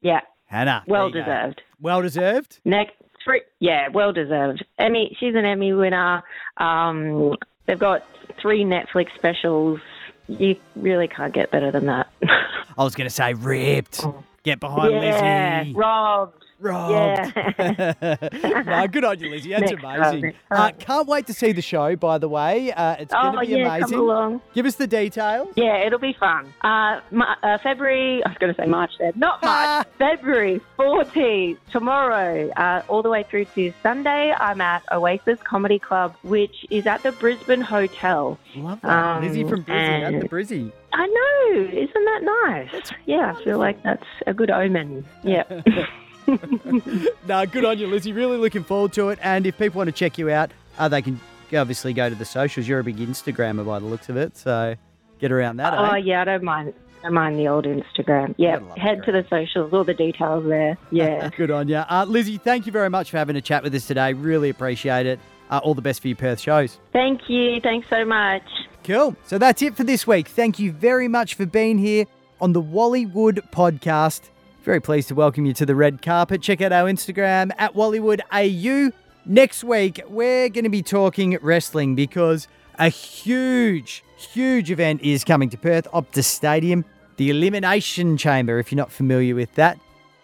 Yeah, 0.00 0.20
Hannah. 0.46 0.82
well 0.88 1.06
you 1.08 1.14
go. 1.14 1.20
deserved. 1.20 1.62
Well 1.80 2.02
deserved. 2.02 2.58
Next, 2.64 2.94
three, 3.24 3.42
yeah, 3.60 3.88
well 3.88 4.12
deserved. 4.12 4.64
Emmy, 4.78 5.16
she's 5.20 5.34
an 5.36 5.44
Emmy 5.44 5.72
winner. 5.72 6.22
Um, 6.56 7.36
they've 7.66 7.78
got 7.78 8.02
three 8.40 8.64
Netflix 8.64 9.14
specials. 9.14 9.78
You 10.26 10.56
really 10.74 11.06
can't 11.06 11.32
get 11.32 11.50
better 11.50 11.70
than 11.70 11.86
that. 11.86 12.08
I 12.76 12.84
was 12.84 12.94
going 12.94 13.08
to 13.08 13.14
say 13.14 13.34
ripped. 13.34 14.00
Oh. 14.04 14.22
Get 14.42 14.60
behind 14.60 14.92
yeah, 14.92 15.60
Lizzie. 15.62 15.74
robbed. 15.74 16.44
Robbed. 16.64 17.32
Yeah. 17.36 18.62
no, 18.66 18.88
good 18.88 19.04
on 19.04 19.20
you, 19.20 19.30
Lizzie. 19.30 19.50
That's 19.50 19.70
Next 19.70 19.82
time, 19.82 20.02
amazing. 20.02 20.34
Uh, 20.50 20.70
can't 20.78 21.06
wait 21.06 21.26
to 21.26 21.34
see 21.34 21.52
the 21.52 21.62
show, 21.62 21.94
by 21.96 22.18
the 22.18 22.28
way. 22.28 22.72
Uh, 22.72 22.96
it's 22.98 23.12
going 23.12 23.36
oh 23.36 23.40
to 23.40 23.46
be 23.46 23.52
yeah, 23.52 23.76
amazing. 23.76 23.90
come 23.90 24.00
along. 24.00 24.40
Give 24.54 24.66
us 24.66 24.76
the 24.76 24.86
details. 24.86 25.48
Yeah, 25.56 25.76
it'll 25.86 25.98
be 25.98 26.14
fun. 26.18 26.52
Uh, 26.62 27.00
uh, 27.42 27.58
February, 27.62 28.24
I 28.24 28.28
was 28.30 28.38
going 28.38 28.54
to 28.54 28.60
say 28.60 28.66
March 28.66 28.92
there, 28.98 29.12
not 29.14 29.42
March, 29.42 29.86
February 29.98 30.60
14th, 30.78 31.58
tomorrow, 31.70 32.50
uh, 32.50 32.82
all 32.88 33.02
the 33.02 33.10
way 33.10 33.22
through 33.22 33.44
to 33.56 33.72
Sunday, 33.82 34.32
I'm 34.32 34.60
at 34.60 34.82
Oasis 34.90 35.38
Comedy 35.44 35.78
Club, 35.78 36.16
which 36.22 36.66
is 36.70 36.86
at 36.86 37.02
the 37.02 37.12
Brisbane 37.12 37.60
Hotel. 37.60 38.38
Love 38.56 38.80
that. 38.80 39.16
Um, 39.16 39.24
Lizzie 39.24 39.44
from 39.44 39.64
Brizzy. 39.64 40.14
At 40.14 40.20
the 40.20 40.28
Brizzy. 40.28 40.72
I 40.92 41.06
know, 41.06 41.62
isn't 41.72 41.92
that 41.92 42.20
nice? 42.22 42.92
yeah, 43.04 43.34
I 43.36 43.44
feel 43.44 43.58
like 43.58 43.82
that's 43.82 44.06
a 44.26 44.32
good 44.32 44.50
omen. 44.50 45.04
Yeah. 45.22 45.44
no, 47.28 47.46
good 47.46 47.64
on 47.64 47.78
you, 47.78 47.86
Lizzie. 47.86 48.12
Really 48.12 48.36
looking 48.36 48.64
forward 48.64 48.92
to 48.94 49.08
it. 49.10 49.18
And 49.22 49.46
if 49.46 49.58
people 49.58 49.78
want 49.78 49.88
to 49.88 49.92
check 49.92 50.18
you 50.18 50.30
out, 50.30 50.50
uh, 50.78 50.88
they 50.88 51.02
can 51.02 51.20
obviously 51.54 51.92
go 51.92 52.08
to 52.08 52.14
the 52.14 52.24
socials. 52.24 52.66
You're 52.66 52.80
a 52.80 52.84
big 52.84 52.96
Instagrammer 52.96 53.64
by 53.64 53.78
the 53.78 53.86
looks 53.86 54.08
of 54.08 54.16
it, 54.16 54.36
so 54.36 54.74
get 55.18 55.32
around 55.32 55.56
that. 55.58 55.74
oh, 55.74 55.92
eh? 55.92 55.96
yeah, 55.96 56.22
I 56.22 56.24
don't 56.24 56.44
mind. 56.44 56.74
I 57.00 57.08
don't 57.08 57.14
mind 57.14 57.38
the 57.38 57.48
old 57.48 57.66
Instagram. 57.66 58.34
Yeah, 58.38 58.60
head 58.76 59.02
to 59.04 59.12
the 59.12 59.26
socials, 59.28 59.72
all 59.74 59.84
the 59.84 59.92
details 59.94 60.46
there. 60.46 60.78
Yeah. 60.90 61.28
Good 61.36 61.50
on 61.50 61.68
you. 61.68 61.76
Uh, 61.76 62.06
Lizzie, 62.08 62.38
thank 62.38 62.66
you 62.66 62.72
very 62.72 62.88
much 62.88 63.10
for 63.10 63.18
having 63.18 63.36
a 63.36 63.42
chat 63.42 63.62
with 63.62 63.74
us 63.74 63.86
today. 63.86 64.14
Really 64.14 64.48
appreciate 64.48 65.06
it. 65.06 65.20
Uh, 65.50 65.60
all 65.62 65.74
the 65.74 65.82
best 65.82 66.00
for 66.00 66.08
your 66.08 66.16
Perth 66.16 66.40
shows. 66.40 66.78
Thank 66.92 67.28
you. 67.28 67.60
Thanks 67.60 67.88
so 67.90 68.04
much. 68.04 68.42
Cool. 68.84 69.16
So 69.26 69.36
that's 69.36 69.60
it 69.60 69.76
for 69.76 69.84
this 69.84 70.06
week. 70.06 70.28
Thank 70.28 70.58
you 70.58 70.72
very 70.72 71.08
much 71.08 71.34
for 71.34 71.44
being 71.44 71.78
here 71.78 72.06
on 72.40 72.52
the 72.52 72.62
Wallywood 72.62 73.50
podcast. 73.50 74.30
Very 74.64 74.80
pleased 74.80 75.08
to 75.08 75.14
welcome 75.14 75.44
you 75.44 75.52
to 75.52 75.66
the 75.66 75.74
red 75.74 76.00
carpet. 76.00 76.40
Check 76.40 76.62
out 76.62 76.72
our 76.72 76.88
Instagram 76.88 77.52
at 77.58 77.74
WallywoodAU. 77.74 78.94
Next 79.26 79.62
week, 79.62 80.00
we're 80.08 80.48
going 80.48 80.64
to 80.64 80.70
be 80.70 80.80
talking 80.80 81.36
wrestling 81.42 81.94
because 81.94 82.48
a 82.78 82.88
huge, 82.88 84.02
huge 84.16 84.70
event 84.70 85.02
is 85.02 85.22
coming 85.22 85.50
to 85.50 85.58
Perth, 85.58 85.86
Optus 85.92 86.24
Stadium, 86.24 86.86
the 87.18 87.28
Elimination 87.28 88.16
Chamber, 88.16 88.58
if 88.58 88.72
you're 88.72 88.78
not 88.78 88.90
familiar 88.90 89.34
with 89.34 89.54
that, 89.56 89.78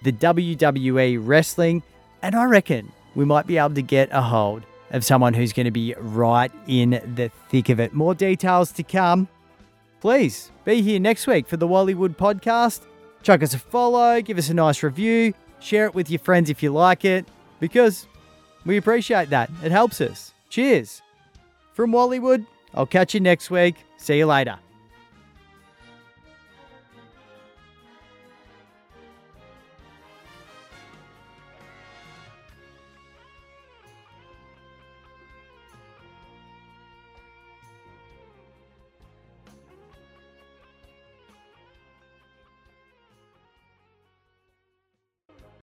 the 0.05 0.13
WWE 0.13 1.19
Wrestling. 1.21 1.83
And 2.23 2.35
I 2.35 2.45
reckon 2.45 2.93
we 3.15 3.27
might 3.27 3.47
be 3.47 3.59
able 3.59 3.75
to 3.75 3.83
get 3.83 4.09
a 4.11 4.23
hold 4.23 4.63
of 4.91 5.05
someone 5.05 5.35
who's 5.35 5.53
going 5.53 5.67
to 5.67 5.71
be 5.71 5.95
right 5.99 6.51
in 6.67 6.93
the 7.15 7.31
thick 7.51 7.69
of 7.69 7.79
it. 7.79 7.93
More 7.93 8.15
details 8.15 8.73
to 8.73 8.83
come. 8.83 9.29
Please 10.01 10.51
be 10.65 10.81
here 10.81 10.99
next 10.99 11.27
week 11.27 11.47
for 11.47 11.59
the 11.59 11.69
Wallywood 11.69 12.17
podcast. 12.17 12.87
Chuck 13.23 13.43
us 13.43 13.55
a 13.55 13.59
follow, 13.59 14.21
give 14.23 14.39
us 14.39 14.49
a 14.49 14.55
nice 14.55 14.83
review, 14.83 15.35
share 15.61 15.87
it 15.87 15.95
with 15.95 16.11
your 16.11 16.19
friends 16.19 16.49
if 16.51 16.63
you 16.63 16.73
like 16.73 17.05
it, 17.05 17.27
because 17.59 18.07
we 18.65 18.77
appreciate 18.77 19.31
that. 19.31 19.51
It 19.63 19.73
helps 19.73 20.01
us. 20.01 20.33
Cheers. 20.49 21.03
From 21.75 21.93
Wallywood, 21.93 22.47
I'll 22.75 22.87
catch 22.87 23.15
you 23.15 23.21
next 23.21 23.51
week. 23.51 23.77
See 23.99 24.19
you 24.19 24.27
later. 24.27 24.59